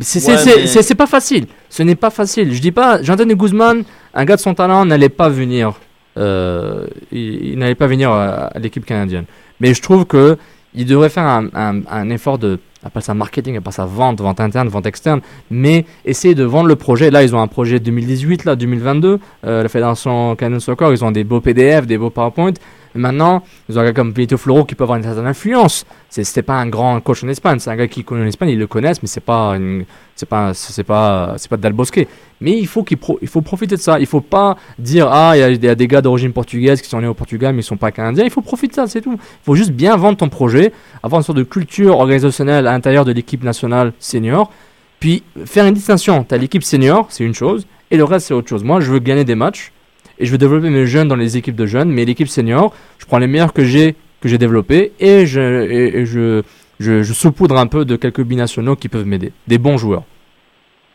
[0.00, 1.46] C'est, Ouais, mais- pas facile.
[1.68, 2.52] Ce n'est pas facile.
[2.54, 3.82] Je dis pas, Jean-Anthony Guzman,
[4.14, 5.74] un gars de son talent, n'allait pas venir.
[6.18, 9.24] euh, il, il n'allait pas venir à, à l'équipe canadienne.
[9.60, 10.36] Mais je trouve que
[10.74, 14.40] il devrait faire un, un- un effort de, appelle ça marketing, appelle ça vente, vente
[14.40, 17.10] interne, vente externe, mais essayer de vendre le projet.
[17.10, 19.18] Là, ils ont un projet 2018, là, 2022.
[19.46, 22.52] Euh, la Fédération Canadian Soccer, ils ont des beaux PDF, des beaux PowerPoint.
[22.94, 25.84] Maintenant, ils ont un gars comme Benito Floro qui peut avoir une certaine influence.
[26.10, 28.66] C'était pas un grand coach en Espagne, c'est un gars qui connaît l'Espagne, ils le
[28.66, 29.56] connaissent, mais c'est pas,
[30.28, 32.06] pas, c'est pas, c'est pas Dal Bosque.
[32.40, 33.98] Mais il faut qu'il faut profiter de ça.
[34.00, 37.06] Il faut pas dire ah il y, a- des gars d'origine portugaise qui sont nés
[37.06, 38.24] au Portugal mais ils sont pas canadiens.
[38.24, 39.12] Il faut profiter de ça, c'est tout.
[39.14, 40.72] Il faut juste bien vendre ton projet,
[41.02, 44.50] avoir une sorte de culture organisationnelle à l'intérieur de l'équipe nationale senior,
[45.00, 46.24] puis faire une distinction.
[46.24, 48.64] Tu as l'équipe senior, c'est une chose, et le reste c'est autre chose.
[48.64, 49.72] Moi, je veux gagner des matchs
[50.18, 53.06] et je veux développer mes jeunes dans les équipes de jeunes, mais l'équipe senior, je
[53.06, 56.42] prends les meilleurs que j'ai que j'ai développés et je et, et je,
[56.80, 60.04] je je saupoudre un peu de quelques binationaux qui peuvent m'aider, des bons joueurs.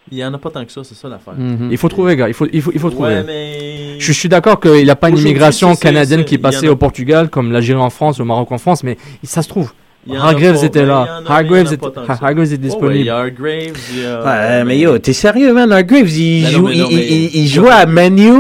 [0.09, 1.34] Il y en a pas tant que ça, c'est ça l'affaire.
[1.70, 2.30] Il faut trouver, gars.
[2.30, 3.09] Il faut, il faut, il faut trouver.
[3.15, 6.38] Ouais, mais- Je, je suis d'accord qu'il n'y a pas une immigration canadienne qui est
[6.38, 9.49] passée a- au Portugal, comme l'Algérie en France, au Maroc en France, mais ça se
[9.49, 9.74] trouve.
[10.09, 11.20] Hargraves était là.
[11.28, 11.78] Hargraves.
[12.22, 12.99] Hargraves est Oh, ouais, disponible.
[13.01, 14.24] il y a Hargraves, il y a-
[14.59, 15.70] Ouais, mais yo, t'es sérieux, man?
[15.74, 18.32] Hargraves, il, non, joue, mais il, non, mais- il- il joue à Manu.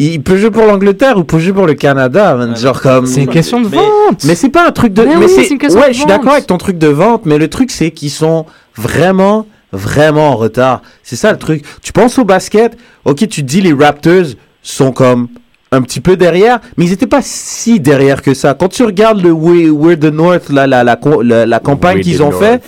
[0.00, 2.56] Il peut jouer pour l'Angleterre ou peut jouer pour le Canada, man.
[2.56, 3.04] Genre comme.
[3.06, 4.24] C'est une question de Mais- vente.
[4.24, 5.02] Mais c'est pas un truc de.
[5.02, 6.78] Mais mais oui, c'est c'est une question Ouais, de je suis d'accord avec ton truc
[6.78, 8.46] de vente, mais le truc c'est qu'ils sont
[8.76, 10.82] vraiment, vraiment en retard.
[11.02, 11.64] C'est ça le truc.
[11.82, 14.26] Tu penses au basket, ok, tu te dis les Raptors
[14.62, 15.28] sont comme
[15.72, 18.54] un petit peu derrière, mais ils n'étaient pas si derrière que ça.
[18.54, 22.04] Quand tu regardes le We- We're the North, la, la, la, la- la campagne We're
[22.04, 22.42] qu'ils the ont North.
[22.44, 22.62] fait,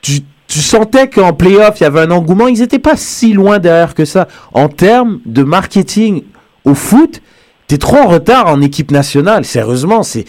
[0.00, 2.48] tu, tu sentais qu'en playoff, il y avait un engouement.
[2.48, 4.26] Ils n'étaient pas si loin derrière que ça.
[4.54, 6.22] En termes de marketing
[6.64, 7.20] au foot,
[7.66, 9.44] t'es trop en retard en équipe nationale.
[9.44, 10.24] Sérieusement, c'est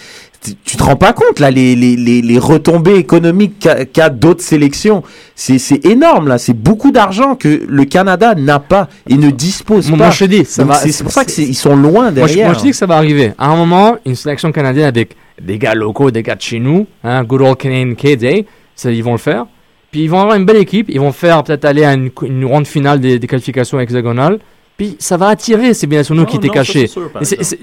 [0.63, 5.01] tu- te rends pas compte là les, les, les, les retombées économiques qu'a d'autres sélections.
[5.33, 6.37] C'est c'est énorme là.
[6.37, 10.03] C'est beaucoup d'argent que le Canada n'a pas et ne dispose Moi, pas.
[10.05, 11.75] moi, je te dis, ça Donc, va- C'est pour ça que c'est- c'est- ils sont
[11.75, 12.45] loin Moi je, derrière.
[12.49, 13.33] moi, je dis que ça va arriver.
[13.39, 16.85] À un moment, une sélection canadienne avec des gars locaux, des gars de chez nous,
[17.03, 18.45] hein, good old Canadian Kids, eh,
[18.85, 19.45] ils vont le faire.
[19.91, 22.45] Puis ils vont avoir une belle équipe, ils vont faire peut-être aller à une, une
[22.45, 24.37] ronde finale des, des qualifications hexagonales.
[24.77, 26.87] Puis ça va attirer ces binationaux Non, qui étaient non, cachés.
[26.87, 27.09] sûr,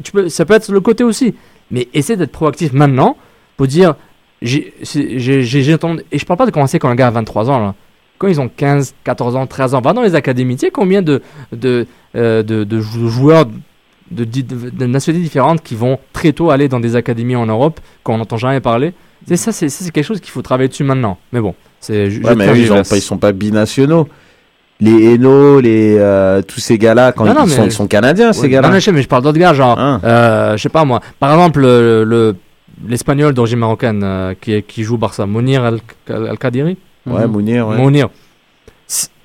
[0.03, 1.35] tu peux, ça peut être le côté aussi.
[1.71, 3.17] Mais essaie d'être proactif maintenant
[3.57, 3.95] pour dire.
[4.41, 4.73] j'ai-
[5.75, 7.59] entendu- et je parle pas de commencer quand un gars a 23 ans.
[7.61, 7.75] Là.
[8.19, 10.57] Quand ils ont 15, 14 ans, 13 ans, va dans les académies.
[10.57, 11.87] Tu sais combien de, de,
[12.17, 16.51] euh, de, de jou- joueurs de, de, de- de nationalités différentes qui vont très tôt
[16.51, 18.93] aller dans des académies en Europe qu'on n'entend jamais parler?
[19.27, 21.19] C'est ça, c'est quelque chose qu'il faut travailler dessus maintenant.
[21.33, 24.09] Mais bon, c'est Ouais, je mais eux, ils, ont ils sont pas binationaux.
[24.83, 28.33] Les Eno, les, euh, tous ces gars-là, quand Non, ils, non, sont, mais- sont canadiens,
[28.33, 28.67] ces gars-là.
[28.67, 30.01] Non, mais je sais, mais je parle d'autres gars, genre, Ah.
[30.03, 31.01] euh, je sais pas moi.
[31.21, 32.35] Par exemple, le- le-
[32.89, 35.79] l'espagnol d'origine marocaine euh, qui, qui joue Barça, Mounir Al-
[36.09, 36.77] Al-Kadiri
[37.07, 37.77] Ouais, Mounir, ouais.
[37.77, 38.09] Mounir.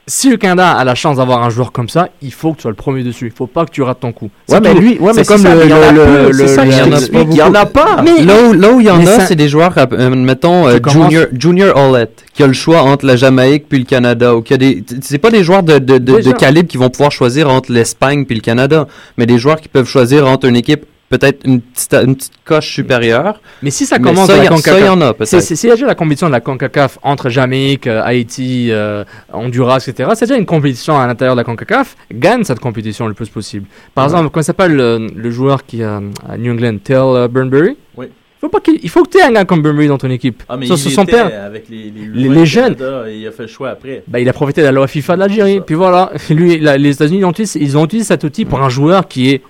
[0.09, 2.61] Si, le Canada a la chance d'avoir un joueur comme ça, il faut que tu
[2.61, 3.25] sois le premier dessus.
[3.25, 4.29] Il faut pas que tu rates ton coup.
[4.47, 6.65] Ouais, mais lui, ouais, mais c'est comme ça, le, il y en a le- ça
[6.65, 8.01] il y en a pas.
[8.01, 10.75] Mais- là, où, là où il y en a, c'est des joueurs, euh, mettons, euh,
[10.75, 11.97] Tu commences- Junior, Junior
[12.33, 14.33] qui a le choix entre la Jamaïque puis le Canada.
[14.35, 17.11] Ou qui a des, c'est pas des joueurs de, de, de, calibre qui vont pouvoir
[17.11, 18.87] choisir entre l'Espagne puis le Canada,
[19.17, 22.73] mais des joueurs qui peuvent choisir entre une équipe peut-être une petite, une petite coche
[22.73, 23.41] supérieure.
[23.63, 25.41] Mais si ça Mais commence ça, la a- ça, CONCACAF, y en a, peut-être.
[25.41, 29.03] C'est- déjà la compétition de la CONCACAF entre Jamaïque, euh, Haïti, euh,
[29.33, 30.09] Honduras, etc.
[30.15, 31.95] C'est déjà une compétition à l'intérieur de la CONCACAF.
[32.13, 33.65] Gagne cette compétition le plus possible.
[33.95, 37.27] Par exemple, comment s'appelle le, le joueur qui est à à New England, Tel euh,
[37.27, 37.77] Burnbury?
[37.95, 38.07] Oui.
[38.39, 40.43] Faut pas qu'il- il faut que tu aies un gars comme Burnbury dans ton équipe.
[40.47, 41.43] Ah, mais Ça, il son était père.
[41.45, 42.75] avec les, les, Les- U20 les du jeunes.
[43.07, 44.03] Et il a fait le choix après.
[44.07, 45.61] Bah, il a profité de la loi FIFA de l'Algérie.
[45.65, 47.19] Puis voilà, lui, la- les États-Unis
[47.55, 49.41] ils ont utilisé cet outil pour un joueur qui est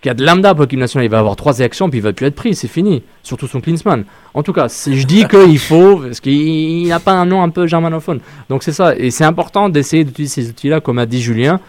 [0.00, 1.06] qui a de lambda pour l'équipe nationale.
[1.06, 3.02] Il va avoir trois sélections puis il va plus être pris, c'est fini.
[3.22, 4.04] Surtout son Klinsmann.
[4.34, 7.66] En tout cas, je dis qu'il faut parce qu'il n'a pas un nom un peu
[7.66, 8.20] germanophone.
[8.48, 11.60] Donc c'est ça, et c'est important d'essayer d'utiliser ces outils-là, comme a dit Julien,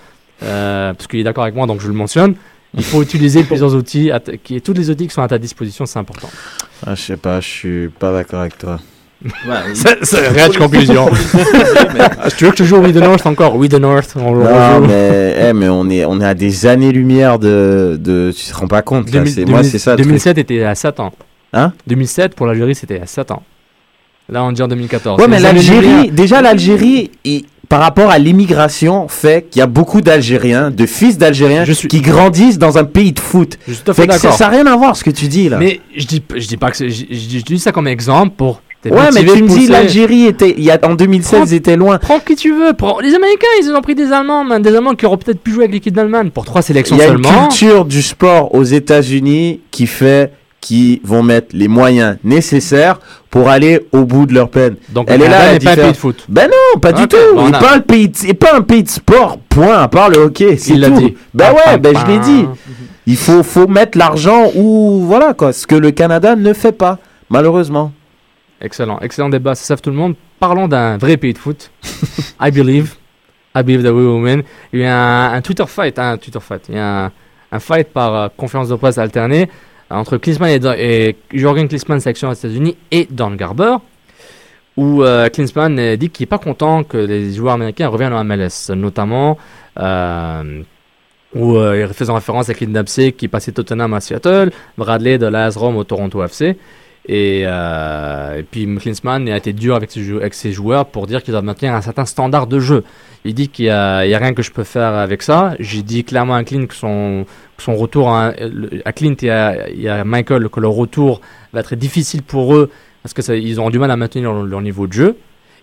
[0.44, 2.36] euh, parce qu'il est d'accord avec moi, donc je le mentionne.
[2.76, 4.12] Il faut utiliser plusieurs outils,
[4.44, 6.30] qui, tous les outils qui sont à ta disposition, c'est important.
[6.86, 8.80] Ah, je sais pas, je suis pas d'accord avec toi.
[9.74, 11.10] C'est c'est une conclusion.
[12.38, 15.36] Tu veux que je joue We the North encore We the North, on Non, mais,
[15.50, 18.82] eh, mais on est, on est à des années-lumière de, de, tu te rends pas
[18.82, 19.20] compte, là.
[19.22, 19.92] 2000 C'est, moi, c'est ça.
[19.92, 20.08] le truc.
[20.08, 21.12] 2007 était à 7 ans.
[21.52, 21.74] Hein?
[21.88, 23.44] 2007 pour l'Algérie, c'était à 7 ans.
[24.30, 25.18] Là, on dit en 2014.
[25.20, 26.12] Ouais, C'est mais les années l'Algérie, lumière.
[26.14, 27.12] déjà l'Algérie,
[27.68, 32.58] par rapport à l'immigration, fait qu'il y a beaucoup d'Algériens, de fils d'Algériens, qui grandissent
[32.60, 33.58] dans un pays de foot.
[33.68, 35.28] Je suis tout à Fait fait que ça n'a rien à voir ce que tu
[35.28, 35.58] dis là.
[35.58, 38.62] Mais je dis, je dis pas que je, je dis ça comme exemple pour.
[38.86, 41.76] Ouais, mais tu me dis l'Algérie était, il y a, en 2016, Prends- ils étaient
[41.76, 41.98] loin.
[41.98, 42.74] Prends qui tu veux.
[42.74, 43.00] Prends...
[43.00, 45.64] Les Américains, ils ont pris des Allemands, man, des Allemands qui auraient peut-être pu jouer
[45.66, 47.48] avec l'équipe d'Allemagne pour trois sélections Il y a une seulement.
[47.48, 53.00] culture du sport aux États-Unis qui fait qu'ils vont mettre les moyens nécessaires
[53.30, 54.76] pour aller au bout de leur peine.
[54.90, 56.26] Donc, Elle le est là, n'est pas un pays de foot.
[56.28, 57.16] Ben non, pas du tout.
[57.34, 59.38] bon, on a- pas un pays, de- pas un pays de sport.
[59.48, 59.78] Point.
[59.78, 60.96] À part le hockey, c'est Il l'a tout.
[60.98, 61.16] dit.
[61.34, 62.46] Ben ouais, ben je l'ai dit.
[63.08, 67.00] Il faut, faut mettre l'argent où, voilà quoi, ce que le Canada ne fait pas,
[67.30, 67.92] malheureusement.
[68.62, 70.16] Excellent, excellent débat, ça savent tout le monde.
[70.40, 71.72] Parlons d'un vrai pays de foot.
[72.42, 72.96] I believe.
[73.56, 74.44] I believe that we will win.
[74.74, 76.68] Il y a eu un, un Twitter fight, un Twitter fight.
[76.70, 77.12] Il y a un,
[77.52, 79.50] un fight par euh, conférence de presse alternée
[79.92, 83.78] euh, entre Klinsmann et, et Jürgen Klinsmann, sélection aux États-Unis, et Don Garber,
[84.78, 88.72] où euh, Klinsmann dit qu'il n'est pas content que les joueurs américains reviennent en MLS,
[88.76, 89.38] notamment
[89.80, 90.64] euh,
[91.36, 95.28] où euh, il faisant référence à Clint Dempsey qui passait Tottenham à Seattle, Bradley de
[95.28, 96.58] l'AS Rome au Toronto FC.
[97.08, 101.44] Et, euh, et puis Klinsmann a été dur avec ses, joueurs pour dire qu'ils doivent
[101.44, 102.84] maintenir un certain standard de jeu.
[103.26, 105.56] Il dit qu'il n'y a, rien que je peux faire avec ça.
[105.60, 107.26] J'ai dit clairement à Clint que son,
[107.68, 108.34] retour à,
[108.96, 109.30] Clint et
[109.90, 111.22] à, Michael que leur retour
[111.54, 112.70] va être difficile pour eux
[113.02, 115.18] parce que ça- ils auront du mal à maintenir leur, leur niveau de jeu.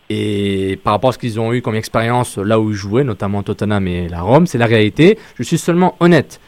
[0.09, 3.43] Et par rapport à ce qu'ils ont eu comme expérience là où ils jouaient, notamment
[3.43, 5.19] Tottenham et la Rome, c'est la réalité.
[5.37, 6.41] Je suis seulement honnête.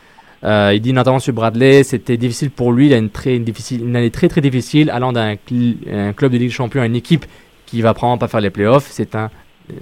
[0.45, 2.87] Euh, il dit notamment sur Bradley, c'était difficile pour lui.
[2.87, 6.13] Il a une, très, une, difficile, une année très très difficile allant d'un cl- un
[6.13, 7.27] club de Ligue des Champions à une équipe
[7.67, 8.87] qui va probablement pas faire les playoffs.
[8.91, 9.31] C'est un,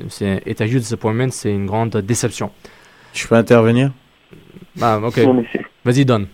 [0.09, 2.51] c'est it's a huge disappointment, c'est une grande déception.
[3.13, 3.91] Je peux intervenir?
[4.81, 5.15] Ah, ok.
[5.15, 6.27] C'est- Vas-y, Don.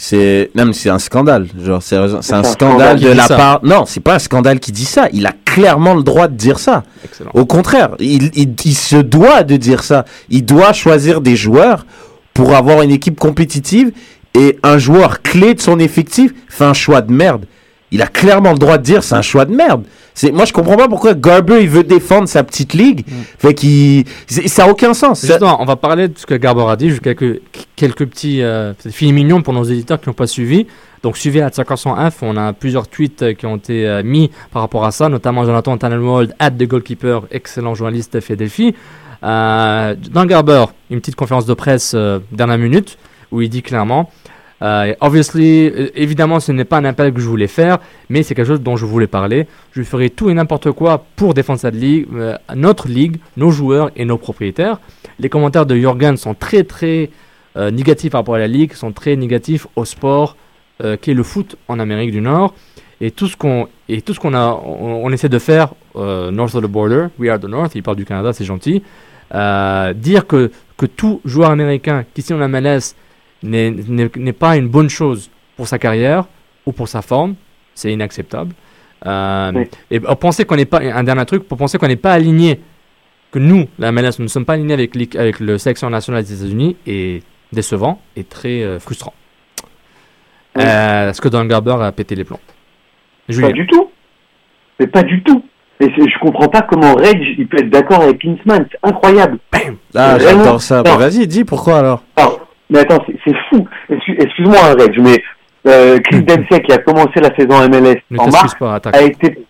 [0.00, 3.08] C'est non mais c'est un scandale, genre c'est c'est un C'est un scandale scandale de
[3.08, 3.36] la ça.
[3.36, 3.60] part.
[3.64, 5.08] Non, c'est pas un scandale qui dit ça.
[5.12, 6.84] Il a clairement le droit de dire ça.
[7.04, 7.32] Excellent.
[7.34, 10.04] Au contraire, il, il, il se doit de dire ça.
[10.30, 11.84] Il doit choisir des joueurs
[12.38, 13.90] pour avoir une équipe compétitive.
[14.34, 17.46] et un joueur clé de son effectif fait un choix de merde,
[17.90, 19.82] il a clairement le droit de dire c'est un choix de merde.
[20.14, 23.04] C'est moi je comprends pas pourquoi Garber il veut défendre sa petite ligue.
[23.38, 25.20] Fait qu'il c'est- ça a aucun sens.
[25.20, 26.90] Ça- Justement, on va parler de ce que Garber a dit.
[26.90, 27.40] Juste quelques,
[27.74, 30.66] quelques petits euh, films mignons pour nos éditeurs qui n'ont pas suivi.
[31.02, 32.16] Donc, suivez à 100F.
[32.22, 35.44] On a plusieurs tweets euh, qui ont été euh, mis par rapport à ça, notamment
[35.44, 38.74] Jonathan Tannenwald, at The Goalkeeper, excellent journaliste Philadelphie.
[39.22, 42.98] Euh, dans Garber, une petite conférence de presse euh, dernière minute
[43.30, 44.10] où il dit clairement
[44.60, 48.34] euh, obviously, euh, évidemment, ce n'est pas un appel que je voulais faire, mais c'est
[48.34, 49.46] quelque chose dont je voulais parler.
[49.70, 52.08] Je ferai tout et n'importe quoi pour défendre cette ligue,
[52.56, 54.80] notre ligue, nos joueurs et nos propriétaires.
[55.20, 57.10] Les commentaires de Jürgen sont très très
[57.56, 60.36] négatifs par rapport à la ligue, sont très négatifs au sport
[61.00, 62.54] qui est le foot en Amérique du Nord.
[63.00, 66.64] Et tout ce qu'on et tout ce qu'on a, on, essaie de faire north of
[66.64, 67.76] the border, we are the north.
[67.76, 68.82] Il parle du Canada, c'est gentil.
[69.34, 72.94] Euh, dire que que tout joueur américain qui signe en MLS
[73.42, 76.24] n'est- pas une bonne chose pour sa carrière
[76.66, 77.34] ou pour sa forme,
[77.74, 78.54] c'est inacceptable.
[79.06, 79.68] Euh, Oui.
[79.90, 82.60] Et penser qu'on n'est pas un dernier truc, pour penser qu'on n'est pas aligné,
[83.32, 86.32] que nous, la MLS, nous ne sommes pas alignés avec, avec le sélection nationale des
[86.34, 87.22] États-Unis est
[87.52, 89.14] décevant et très euh, frustrant.
[90.56, 90.62] Oui.
[90.64, 92.40] Est-ce que Don Garber a pété les plombs?
[93.28, 93.48] Julien.
[93.48, 93.90] Pas du tout.
[94.80, 95.44] Mais pas du tout.
[95.80, 98.66] Et c'est- je comprends pas comment Reg il peut être d'accord avec Klinsmann.
[98.70, 99.38] C'est incroyable.
[99.94, 100.82] Ah, j'adore ça.
[100.82, 102.02] Bah, vas-y, dis pourquoi alors.
[102.16, 103.66] Alors, mais attends, c'est- fou.
[103.90, 105.22] Excu- Excuse-moi, hein, Reg, mais
[105.66, 109.44] euh, Chris Dempsey qui a commencé la saison MLS Ne en mars pas, a été,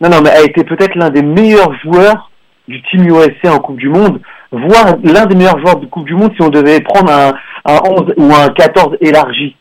[0.00, 2.30] non, non, mais a été peut-être l'un des meilleurs joueurs
[2.68, 4.20] du team USA en Coupe du Monde,
[4.52, 7.32] voire l'un des meilleurs joueurs de Coupe du Monde si on devait prendre un,
[7.64, 9.56] un 11 ou un 14 élargi.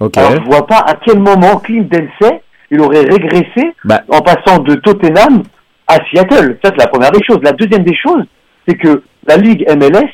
[0.00, 0.16] Ok.
[0.18, 2.40] Alors, je vois pas à quel moment Clint Dempsey,
[2.70, 4.02] il aurait régressé Bah.
[4.08, 5.42] en passant de Tottenham
[5.86, 6.58] à Seattle.
[6.62, 7.40] Ça, c'est la première des choses.
[7.42, 8.24] La deuxième des choses,
[8.66, 10.08] c'est que la Ligue MLS,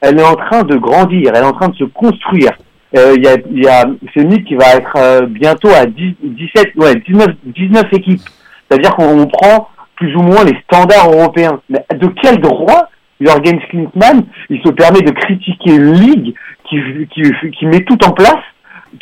[0.00, 2.52] elle est en train de grandir, elle est en train de se construire.
[2.96, 5.68] Euh, Il y a, il y a, c'est une ligue qui va être euh, bientôt
[5.70, 8.20] à 10, 17, ouais, 19, 19 équipes.
[8.68, 11.60] C'est-à-dire qu'on on prend plus ou moins les standards européens.
[11.68, 12.88] Mais de quel droit
[13.20, 16.34] Jürgen Klinsmann, il se permet de critiquer une ligue
[16.68, 16.78] qui,
[17.12, 17.22] qui,
[17.52, 18.42] qui met tout en place,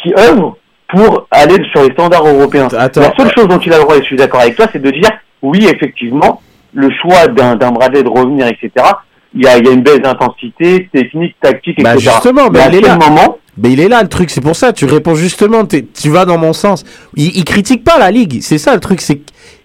[0.02, 0.57] qui œuvre
[0.88, 2.68] pour aller sur les standards européens.
[2.76, 3.00] Attends.
[3.02, 4.80] La seule chose dont il a le droit, et je suis d'accord avec toi, c'est
[4.82, 5.10] de dire,
[5.42, 6.40] oui, effectivement,
[6.74, 8.70] le choix d'un Bradley de revenir, etc.,
[9.34, 12.10] il y a, y a une baisse d'intensité, technique, tactique, Bah, etc.
[12.14, 12.96] justement, mais à il est quel là.
[12.96, 16.24] moment Mais il est là le truc, c'est pour ça, tu réponds justement, tu vas
[16.24, 16.84] dans mon sens.
[17.14, 19.20] Il, il critique pas la ligue, c'est ça le truc, c'est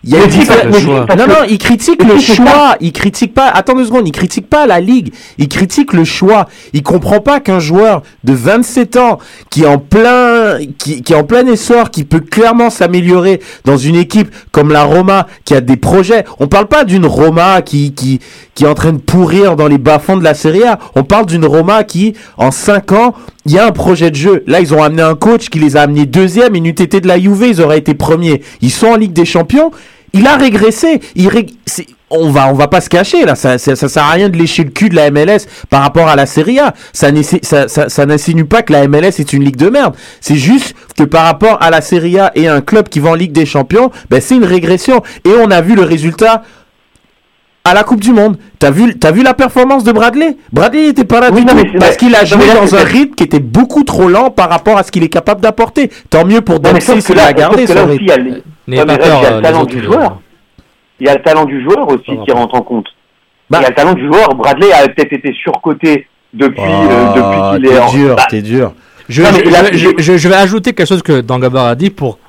[0.06, 4.08] y a une Non, non, il critique le choix, il critique pas, attends deux secondes,
[4.08, 6.48] il critique pas la ligue, il critique le choix.
[6.74, 9.20] Il comprend pas qu'un joueur de 27 ans,
[9.50, 13.78] qui est en plein, qui, qui est en plein essor, qui peut clairement s'améliorer dans
[13.78, 16.26] une équipe comme la Roma, qui a des projets.
[16.40, 18.20] On parle pas d'une Roma qui, qui,
[18.56, 20.80] qui est en train de pourrir dans les bas-fonds de la Serie A.
[20.96, 23.14] On parle d'une Roma qui, en 5 ans,
[23.46, 24.44] il y a un projet de jeu.
[24.48, 26.54] Là, ils ont amené un coach qui les a amenés deuxième.
[26.54, 28.42] N'eût été de la Juve, ils auraient été premiers.
[28.62, 29.63] Ils sont en Ligue des Champions.
[30.14, 31.02] Il a régressé.
[31.16, 31.30] Il
[31.66, 33.34] c'est- on va, on va pas se cacher là.
[33.34, 36.08] Ça, ça, ça sert à rien de lécher le cul de la MLS par rapport
[36.08, 36.76] à la Serie A.
[36.94, 37.12] Ça,
[38.06, 39.96] n'insinue pas que la MLS est une ligue de merde.
[40.22, 43.16] C'est juste que par rapport à la Serie A et un club qui va en
[43.16, 45.02] Ligue des Champions, ben c'est une régression.
[45.26, 46.44] Et on a vu le résultat
[47.66, 48.38] à la Coupe du Monde.
[48.60, 50.38] T'as vu, t'as vu la performance de Bradley?
[50.52, 52.78] Bradley était pas là Oui, du non, c'est- parce qu'il a joué là, dans c'est-
[52.78, 55.90] un rythme qui était beaucoup trop lent par rapport à ce qu'il est capable d'apporter.
[56.12, 58.42] Tant mieux pour Dempsey là, a gardé son rythme.
[58.68, 60.20] Ouais, pas peur, il y a euh, le les talent du euh, joueur.
[61.00, 62.88] Il y a le talent du joueur aussi Ça qui rentre en compte.
[63.50, 64.34] Bah- il y a le talent du joueur.
[64.36, 67.88] Bradley a peut-être été surcoté depuis, euh, Ah, depuis qu'il est en.
[67.90, 68.74] t'es dur, Bah, t'es dur.
[69.10, 72.20] Je, Non, je- a- je- je- vais ajouter quelque chose que Dangabar a dit pour,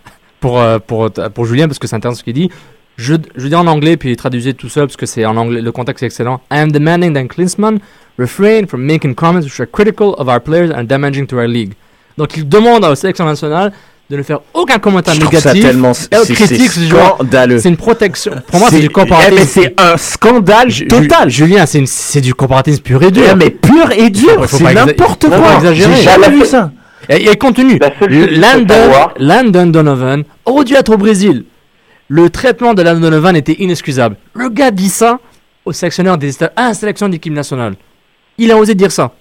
[0.41, 2.51] pour, euh, pour, pour Julien, parce que c'est intéressant ce qu'il dit.
[2.97, 5.61] Je, je dis en anglais, puis il traduisait tout seul, parce que c'est en anglais,
[5.61, 6.41] le contexte est excellent.
[6.53, 7.79] I am demanding that Klinsmann
[8.19, 11.75] refrain from making comments which are critical of our players and damaging to our league.
[12.19, 13.73] Donc il demande à la sélection nationale
[14.11, 15.63] de ne faire aucun commentaire Je trouve ça négatif.
[15.71, 15.93] tellement
[16.35, 17.59] critique scandaleux.
[17.59, 18.33] C'est une protection.
[18.49, 19.33] Pour moi, c'est du comparatisme.
[19.35, 21.31] eh, mais c'est un scandale Ju- total.
[21.31, 23.25] Ju- Julien, c'est du comparatisme pur et dur.
[23.31, 25.73] Eh, mais pur et dur, c'est n'importe quoi.
[25.73, 26.71] J'ai jamais vu ça.
[27.09, 27.79] Et, et continue.
[28.09, 28.75] Landon,
[29.19, 31.45] Landon Donovan aurait dû être au Brésil.
[32.09, 34.17] Le traitement de Landon Donovan était inexcusable.
[34.35, 35.19] Le gars dit ça
[35.65, 37.75] au sélectionneur des États, à la sélection d'équipe nationale.
[38.37, 39.13] Il a osé dire ça.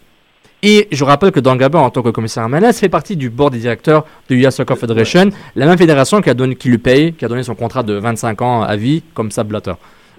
[0.66, 3.52] Et je rappelle que Dan Gabor, en tant que commissaire MLS, fait partie du board
[3.54, 7.14] des directeurs de US Soccer Federation, la même fédération qui, a donné, qui lui paye,
[7.14, 9.74] qui a donné son contrat de 25 ans à vie comme Sab Blatter.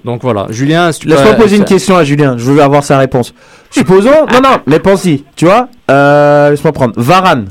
[0.05, 2.85] Donc voilà, Julien, si tu peux- Laisse-moi poser une question à Julien, je veux avoir
[2.85, 3.33] sa réponse.
[3.71, 6.93] Supposons, non, non, mais pense-y, tu vois, euh, laisse-moi prendre.
[6.99, 7.49] Varane.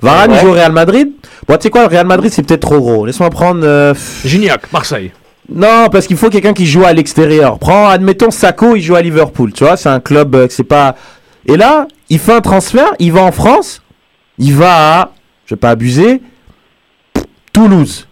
[0.00, 0.40] Varane, il Ouais.
[0.40, 1.08] joue au Real Madrid.
[1.46, 3.04] Bon, tu sais quoi, le Real Madrid, c'est peut-être trop gros.
[3.04, 3.60] Laisse-moi prendre.
[3.64, 3.92] euh,
[4.24, 5.12] Gignac, Marseille.
[5.52, 7.58] Non, parce qu'il faut quelqu'un qui joue à l'extérieur.
[7.58, 9.52] Prends, admettons, Sako, il joue à Liverpool.
[9.52, 10.94] Tu vois, c'est un club euh, que c'est pas.
[11.46, 13.82] Et là, il fait un transfert, il va en France.
[14.38, 15.10] il va à,
[15.46, 16.20] je vais pas abuser,
[17.52, 18.06] Toulouse.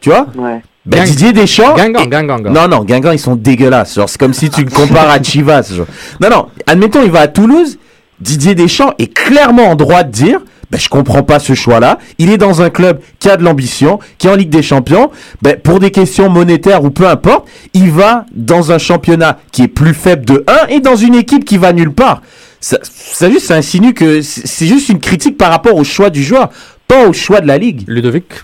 [0.00, 0.62] Tu vois Ouais.
[0.84, 1.74] Ben, Gang- Didier Deschamps.
[1.74, 2.52] Guingamp, et- Guingamp, Guingamp.
[2.52, 3.96] Non, non, Guingamp, ils sont dégueulasses.
[3.96, 5.72] Genre, c'est comme si tu le compares à Chivas.
[5.74, 5.86] genre.
[6.20, 7.78] Non, non, admettons, il va à Toulouse.
[8.20, 11.98] Didier Deschamps est clairement en droit de dire ben, je comprends pas ce choix-là.
[12.18, 15.10] Il est dans un club qui a de l'ambition, qui est en Ligue des Champions.
[15.42, 19.68] Ben, pour des questions monétaires ou peu importe, il va dans un championnat qui est
[19.68, 22.22] plus faible de 1 et dans une équipe qui va nulle part.
[22.66, 26.20] Ça, ça juste, ça insinue que c'est juste une critique par rapport au choix du
[26.20, 26.50] joueur,
[26.88, 27.84] pas au choix de la Ligue.
[27.86, 28.42] Ludovic?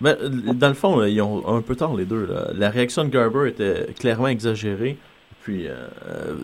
[0.00, 2.24] Ben, euh, dans le fond, là, ils ont un peu tort les deux.
[2.24, 2.52] là.
[2.54, 4.96] La réaction de Garber était clairement exagérée.
[5.42, 5.74] Puis, euh,
[6.06, 6.34] euh,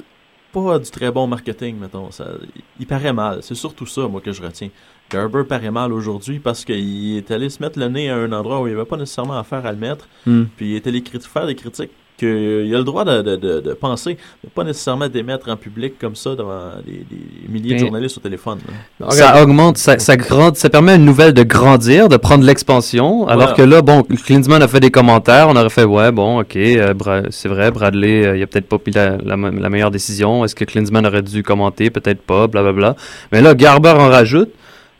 [0.52, 2.10] pas du très bon marketing, mettons.
[2.10, 2.32] Ça,
[2.80, 3.44] il paraît mal.
[3.44, 4.70] C'est surtout ça, moi, que je retiens.
[5.08, 8.60] Garber paraît mal aujourd'hui parce qu'il est allé se mettre le nez à un endroit
[8.60, 10.08] où il n'avait pas nécessairement affaire à le mettre.
[10.26, 10.46] Hmm.
[10.56, 13.72] Puis il est allé faire des critiques qu'il a le droit de, de, de, de
[13.74, 17.78] penser, mais pas nécessairement d'émettre en public comme ça devant des, des milliers de Mais-
[17.80, 18.58] journalistes au téléphone.
[19.00, 19.10] là.
[19.10, 23.26] Ça augmente, ça, ça, grandit- ça permet à une nouvelle de grandir, de prendre l'expansion.
[23.28, 23.52] Alors Voilà.
[23.54, 27.22] que là, bon, Klinsman a fait des commentaires, on aurait fait, ouais, bon, ok, euh,
[27.30, 30.44] c'est vrai, Bradley, euh, il a peut-être pas pris la, la, me- la meilleure décision.
[30.44, 31.90] Est-ce que Klinsman aurait dû commenter?
[31.90, 32.96] Peut-être pas, blablabla.
[33.32, 34.50] Mais là, Garber en rajoute.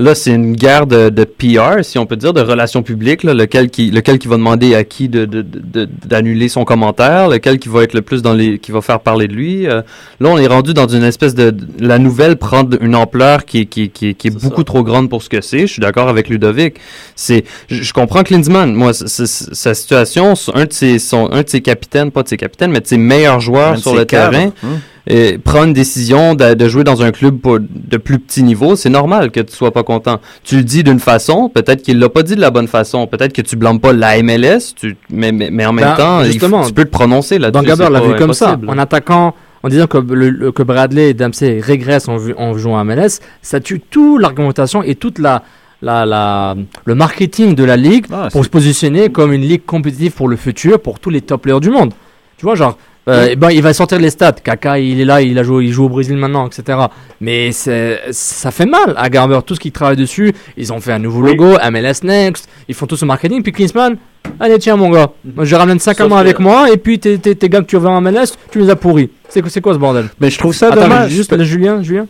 [0.01, 3.35] Là, c'est une guerre de, de PR, si on peut dire, de relations publiques, là,
[3.35, 7.59] lequel qui, lequel qui va demander à qui de, de, de- d'annuler son commentaire, lequel
[7.59, 9.67] qui va être le plus dans les, qui va faire parler de lui.
[9.67, 9.83] Euh,
[10.21, 13.67] là, on est rendu dans une espèce de, la nouvelle prend une ampleur qui, est-
[13.67, 15.63] qui, qui, est- beaucoup trop grande pour ce que c'est.
[15.63, 16.77] Je suis d'accord avec Ludovic.
[17.17, 18.73] C'est, je, je comprends Klinsmann.
[18.75, 22.23] Moi, c- c- c- sa situation, un de ses, son, un de ses capitaines, pas
[22.23, 24.31] de ses capitaines, mais de ses meilleurs joueurs sur le cadres.
[24.39, 24.79] terrain, Hum.
[25.11, 28.77] Et prend une décision de, de jouer dans un club pour- de plus petit niveau,
[28.77, 30.21] c'est normal que tu sois pas content.
[30.45, 33.33] Tu le dis d'une façon, peut-être qu'il l'a pas dit de la bonne façon, peut-être
[33.33, 36.67] que tu blâmes pas la MLS, tu, mais, mais, mais en même Ben, temps, faut-
[36.67, 37.53] tu peux te prononcer là-dessus.
[37.67, 41.11] Dans Gabber l'a vu comme ça, en attaquant, en disant que, le- le- que Bradley
[41.11, 45.43] et Dempsey régressent en, jouant à MLS, ça tue toute l'argumentation et toute la,
[45.81, 46.55] la, la,
[46.85, 50.37] le marketing de la ligue Ah, pour se positionner comme une ligue compétitive pour le
[50.37, 51.93] futur, pour tous les top players du monde.
[52.37, 52.77] Tu vois, genre,
[53.09, 54.33] euh, eh ben, il va sortir les stats.
[54.33, 56.79] Kaka, il est là, il, a joué, il joue au Brésil maintenant, etc.
[57.21, 60.33] Mais ça fait mal à Garber, tout ce qu'ils travaillent dessus.
[60.57, 63.43] Ils ont fait un nouveau logo, MLS Next, ils font tout ce marketing.
[63.43, 63.97] Puis Klinsmann,
[64.39, 66.99] allez, tiens, mon gars, moi, je ramène 5 Sauf mois que- avec moi, et puis
[66.99, 69.11] tes, tes, tes gars que tu veux en MLS, tu les as pourris.
[69.29, 70.07] C'est quoi, c'est quoi ce bordel?
[70.21, 71.11] Mais je trouve ça Attends, dommage.
[71.11, 72.07] juste, Julien, Julien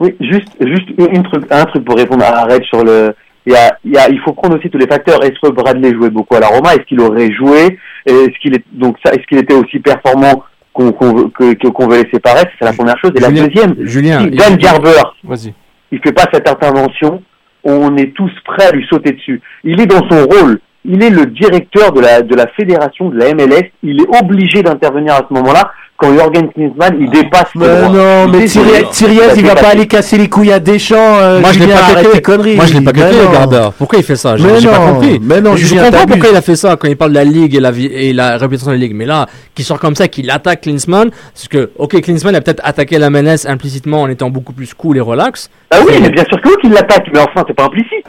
[0.00, 3.14] Oui, juste, juste une, une truc, un truc pour répondre à Red sur le.
[3.46, 5.22] Il, y a, il, y a, il faut prendre aussi tous les facteurs.
[5.22, 6.72] Est-ce que Bradley jouait beaucoup à la Roma?
[6.74, 7.78] Est-ce qu'il aurait joué?
[8.06, 10.42] Est-ce qu'il est donc ça Est-ce qu'il était aussi performant
[10.72, 12.50] qu'on qu'on veut- que- que- qu'on veut laisser paraître?
[12.58, 13.12] C'est la première chose.
[13.16, 14.90] Et la Julien, deuxième, Julien, si il- Dan Garber,
[15.24, 15.52] Vas-y.
[15.92, 17.22] il fait pas cette intervention,
[17.64, 19.40] on est tous prêts à lui sauter dessus.
[19.62, 20.58] Il est dans son rôle.
[20.86, 23.70] Il est le directeur de la de la fédération de la MLS.
[23.82, 25.70] Il est obligé d'intervenir à ce moment-là.
[25.96, 27.88] Quand Jürgen Klinsmann, il dépasse ses Mais droits.
[27.88, 28.46] non, mais.
[28.46, 30.96] Thierry- Thierry, il va pas aller casser les couilles à Deschamps.
[30.98, 31.76] euh, Moi je l'ai Julien,
[32.12, 32.56] pas conneries.
[32.56, 33.32] Moi je l'ai pas non.
[33.32, 33.68] Garber.
[33.78, 34.36] Pourquoi il fait ça?
[34.36, 35.20] J'ai pas compris.
[35.22, 37.24] mais non, je Julien, comprends pourquoi il a fait ça quand il parle de la
[37.24, 38.94] ligue et la vie et la réputation de la ligue.
[38.94, 42.60] Mais là, qu'il sort comme ça, qu'il attaque Klinsmann, parce que ok, Klinsmann a peut-être
[42.64, 45.48] attaqué la MLS implicitement en étant beaucoup plus cool et relax.
[45.70, 48.04] Ah oui, mais bien sûr que oui qu'il l'attaque, mais enfin, c'est pas implicite.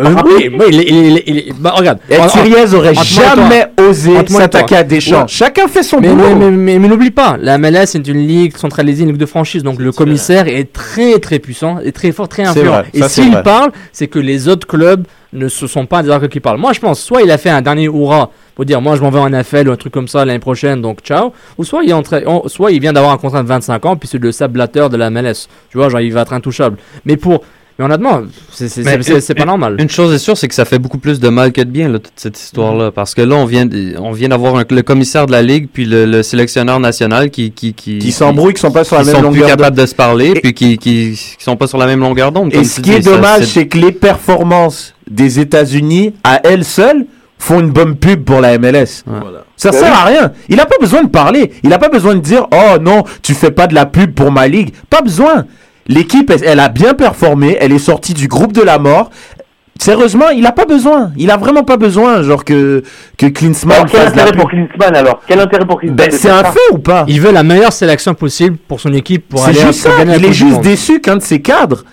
[0.00, 1.98] Euh, oui, oui, il, est- il, est- il est- bah, regarde.
[2.08, 5.20] Thierry aurait jamais osé s'attaquer à Deschamps.
[5.22, 5.28] Ouais.
[5.28, 6.34] Chacun fait son mais, boulot.
[6.36, 9.26] mais, mais, mais- mais n'oublie pas, la MLS c'est une ligue centralisée, une ligue de
[9.26, 12.82] franchise, donc le commissaire est très très puissant, est très fort, très influent.
[12.94, 16.40] et s'il parle, c'est que les autres clubs ne se sont pas des acteurs qui
[16.40, 16.58] parlent.
[16.58, 19.10] Moi je pense, soit il a fait un dernier hurrah pour dire moi je m'en
[19.10, 21.90] vais en NFL ou un truc comme ça l'année prochaine, donc ciao, ou soit il,
[21.90, 24.88] est en soit il vient d'avoir un contrat de 25 ans, puis c'est le sablateur
[24.88, 25.48] de la MLS.
[25.70, 26.78] Tu vois, genre il va être intouchable.
[27.04, 27.42] Mais pour.
[27.78, 28.22] Mais honnêtement,
[28.52, 29.76] c'est pas normal.
[29.78, 31.88] Une chose est sûre, c'est que ça fait beaucoup plus de mal que de bien,
[31.88, 32.90] là, toute cette histoire-là.
[32.90, 35.84] Parce que là, on vient, de- on vient d'avoir le commissaire de la Ligue, puis
[35.84, 39.08] le, le sélectionneur national qui, qui, qui, Qui s'embrouillent, qui sont pas sur la qui
[39.08, 39.84] même sont plus longueur capables d'onde.
[39.84, 42.54] de se parler, puis qui, qui, qui sont pas sur la même longueur d'onde.
[42.54, 46.64] Et ce qui est dis, ça, dommage, c'est- que les performances des États-Unis, à elles
[46.64, 47.06] seules,
[47.38, 49.04] font une bonne pub pour la MLS.
[49.06, 49.44] Voilà.
[49.58, 49.98] Ça Bah sert oui.
[50.00, 50.32] à rien.
[50.48, 51.52] Il n'a pas besoin de parler.
[51.62, 54.32] Il n'a pas besoin de dire Oh non, tu fais pas de la pub pour
[54.32, 54.70] ma ligue.
[54.88, 55.44] Pas besoin.
[55.88, 57.56] L'équipe, elle, elle a bien performé.
[57.60, 59.10] Elle est sortie du groupe de la mort.
[59.78, 61.12] Sérieusement, il a pas besoin.
[61.18, 62.82] Il a vraiment pas besoin, genre que
[63.18, 65.20] que Klinsmann Alors, quel fasse de la intérêt pour Klinsmann alors?
[65.28, 67.04] Quel intérêt pour Klinsmann Ben, c'est faire un fait ou pas?
[67.08, 69.98] Il veut la meilleure sélection possible pour son équipe pour C'est aller juste pour ça.
[69.98, 71.84] gagner la Il est juste déçu qu'un de ses cadres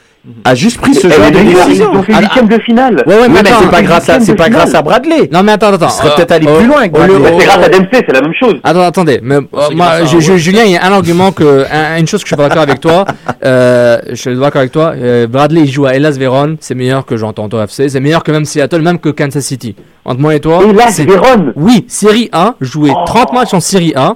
[0.45, 1.91] a juste pris ce genre de décision.
[1.93, 3.03] Ils ont fait Ah, huitième de finale.
[3.05, 4.61] Ouais, ouais, Oui, mais c'est pas grâce à huitième c'est de pas finale.
[4.61, 5.29] grâce à Bradley.
[5.31, 5.87] Non mais attends, attends.
[5.87, 6.81] Il serait euh, peut-être allé euh, plus loin.
[6.83, 6.89] Mais
[7.39, 8.55] C'est grâce à Dempsey, c'est la même chose.
[8.63, 9.41] Attends, attendez, mais euh,
[9.73, 10.03] moi.
[10.05, 12.63] Julien, il y a un argument que, un- une chose que je suis pas d'accord
[12.63, 13.05] avec toi.
[13.45, 14.93] Euh, je suis d'accord avec toi.
[14.95, 18.23] Euh, Bradley, il joue à Hellas Vérone, c'est meilleur que j'entends au FC, c'est meilleur
[18.23, 19.75] que même Seattle, même que Kansas City.
[20.05, 21.51] Entre moi et toi, c'est- Vérone.
[21.57, 23.03] oui, Série A, jouer Oh.
[23.05, 24.15] 30 matchs en Série A,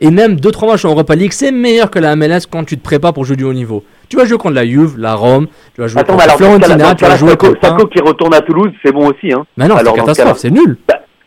[0.00, 2.82] Et même 2-3 matchs en Europa League, c'est meilleur que la MLS quand tu te
[2.84, 3.82] prépares pour jouer du haut niveau.
[4.08, 6.94] Tu vas jouer contre la Juve, la Rome, tu vas jouer Attends, contre alors, ce
[6.96, 7.60] tu vas jouer Sako, contre.
[7.62, 9.32] Sako qui retourne à Toulouse, c'est bon aussi.
[9.32, 9.44] Hein.
[9.56, 10.76] Mais non, c'est catastrophe, c'est nul.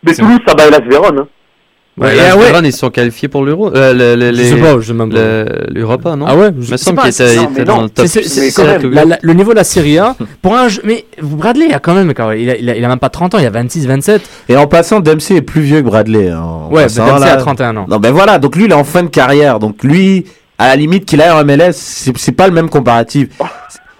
[0.04, 1.18] Mais Toulouse, ça bat Las Vérone.
[1.20, 1.26] Hein.
[1.98, 2.60] Ouais, Ouais, là, ah ouais.
[2.64, 3.70] Ils sont qualifiés pour l'Euro.
[3.76, 5.12] Euh, le- le- Je sais pas, je même
[5.68, 6.24] L'Europa, non?
[6.26, 7.76] Ah ouais Il me je- semble c'est qu'il pas- était, non, il mais était non.
[7.76, 9.08] dans le top C'est- c'est- c'est 7 quand même ou la- huit.
[9.10, 11.92] la- le niveau de la Serie A, pour un jeu, mais Bradley il a quand
[11.94, 12.20] même, il
[12.50, 14.22] a, il a, il a même pas 30 ans, il a 26, 27.
[14.48, 16.30] Et en passant, Dempsey est plus vieux que Bradley.
[16.30, 17.32] hein, Ouais, Dempsey là.
[17.34, 17.84] a 31 ans.
[17.86, 19.58] Non, ben voilà, donc lui, il est en fin de carrière.
[19.58, 20.24] Donc lui,
[20.62, 23.28] à la limite qu'il aille en MLS, c'est pas le même comparatif.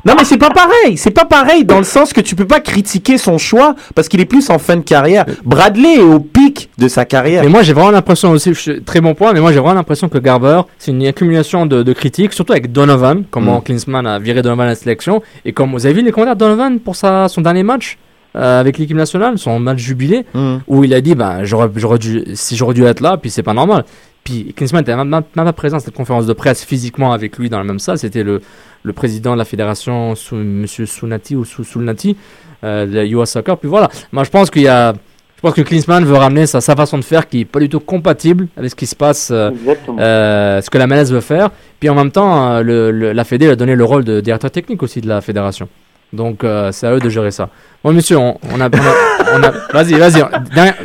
[0.04, 0.96] Non, mais c'est pas pareil.
[0.96, 4.20] C'est pas pareil dans le sens que tu peux pas critiquer son choix parce qu'il
[4.20, 5.24] est plus en fin de carrière.
[5.44, 7.44] Bradley est au pic de sa carrière.
[7.44, 8.52] Mais moi j'ai vraiment l'impression aussi,
[8.84, 11.92] très bon point, mais moi j'ai vraiment l'impression que Garber, c'est une accumulation de, de
[11.92, 13.62] critiques, surtout avec Donovan, comment Mm.
[13.62, 16.40] Klinsmann a viré Donovan à la sélection, et comme vous avez vu les commentaires de
[16.40, 17.96] Donovan pour sa, son dernier match
[18.34, 20.56] euh, avec l'équipe nationale, son match jubilé, Mm.
[20.66, 23.54] où il a dit, ben, j'aurais dû, si j'aurais dû être là, puis c'est pas
[23.54, 23.84] normal.
[24.24, 27.48] Puis Klinsmann était même, même pas présent à cette conférence de presse physiquement avec lui
[27.50, 28.40] dans la même salle, c'était le,
[28.84, 32.16] le président de la fédération, Sou- Monsieur Sunati ou Sou- Soulnati,
[32.62, 33.58] euh, de la US Soccer.
[33.58, 34.92] Puis voilà, moi je pense qu'il y a,
[35.36, 37.68] je pense que Klinsmann veut ramener sa, sa façon de faire qui est pas du
[37.68, 39.50] tout compatible avec ce qui se passe, euh,
[39.98, 41.50] euh, ce que la MLS veut faire.
[41.80, 44.52] Puis en même temps, euh, le, le- la Fédé a donné le rôle de directeur
[44.52, 45.68] technique aussi de la fédération.
[46.12, 47.48] Donc euh, c'est à eux de gérer ça.
[47.82, 50.22] Bon monsieur, on, on a, on a, vas-y, vas-y,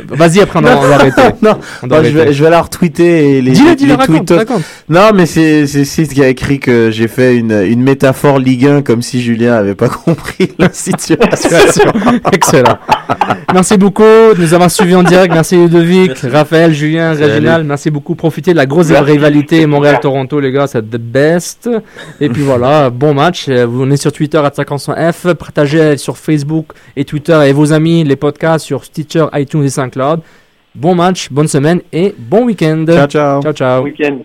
[0.08, 1.22] vas-y après on va, on va arrêter.
[1.42, 2.34] non, On doit non, je, vais, arrêter.
[2.34, 4.62] je vais la retweeter et les, les, dis-le, les raconte, raconte.
[4.88, 8.66] Non, mais c'est c'est Sid qui a écrit que j'ai fait une, une métaphore Ligue
[8.66, 11.16] 1 comme si Julien avait pas compris la situation.
[12.32, 12.78] Excellent.
[13.54, 15.32] Merci beaucoup de nous avoir suivis en direct.
[15.32, 17.12] Merci Ludovic, Raphaël, Julien.
[17.14, 17.64] Réginal.
[17.64, 18.14] Merci beaucoup.
[18.14, 19.12] Profitez de la grosse Merci.
[19.12, 20.66] rivalité Montréal-Toronto, les gars.
[20.66, 21.68] C'est the best.
[22.20, 23.46] Et puis voilà, bon match.
[23.48, 25.34] Euh, Vous on est sur Twitter à 500F.
[25.34, 30.20] Partagez sur Facebook et Twitter et vos amis les podcasts sur Stitcher, iTunes et SoundCloud.
[30.74, 32.84] Bon match, bonne semaine et bon week-end.
[32.86, 33.42] Ciao, ciao.
[33.42, 33.82] Ciao, ciao.
[33.84, 34.18] Week-end.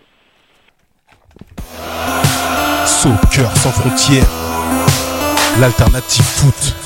[2.86, 4.28] Soccer sans frontières,
[5.60, 6.83] l'alternative foot.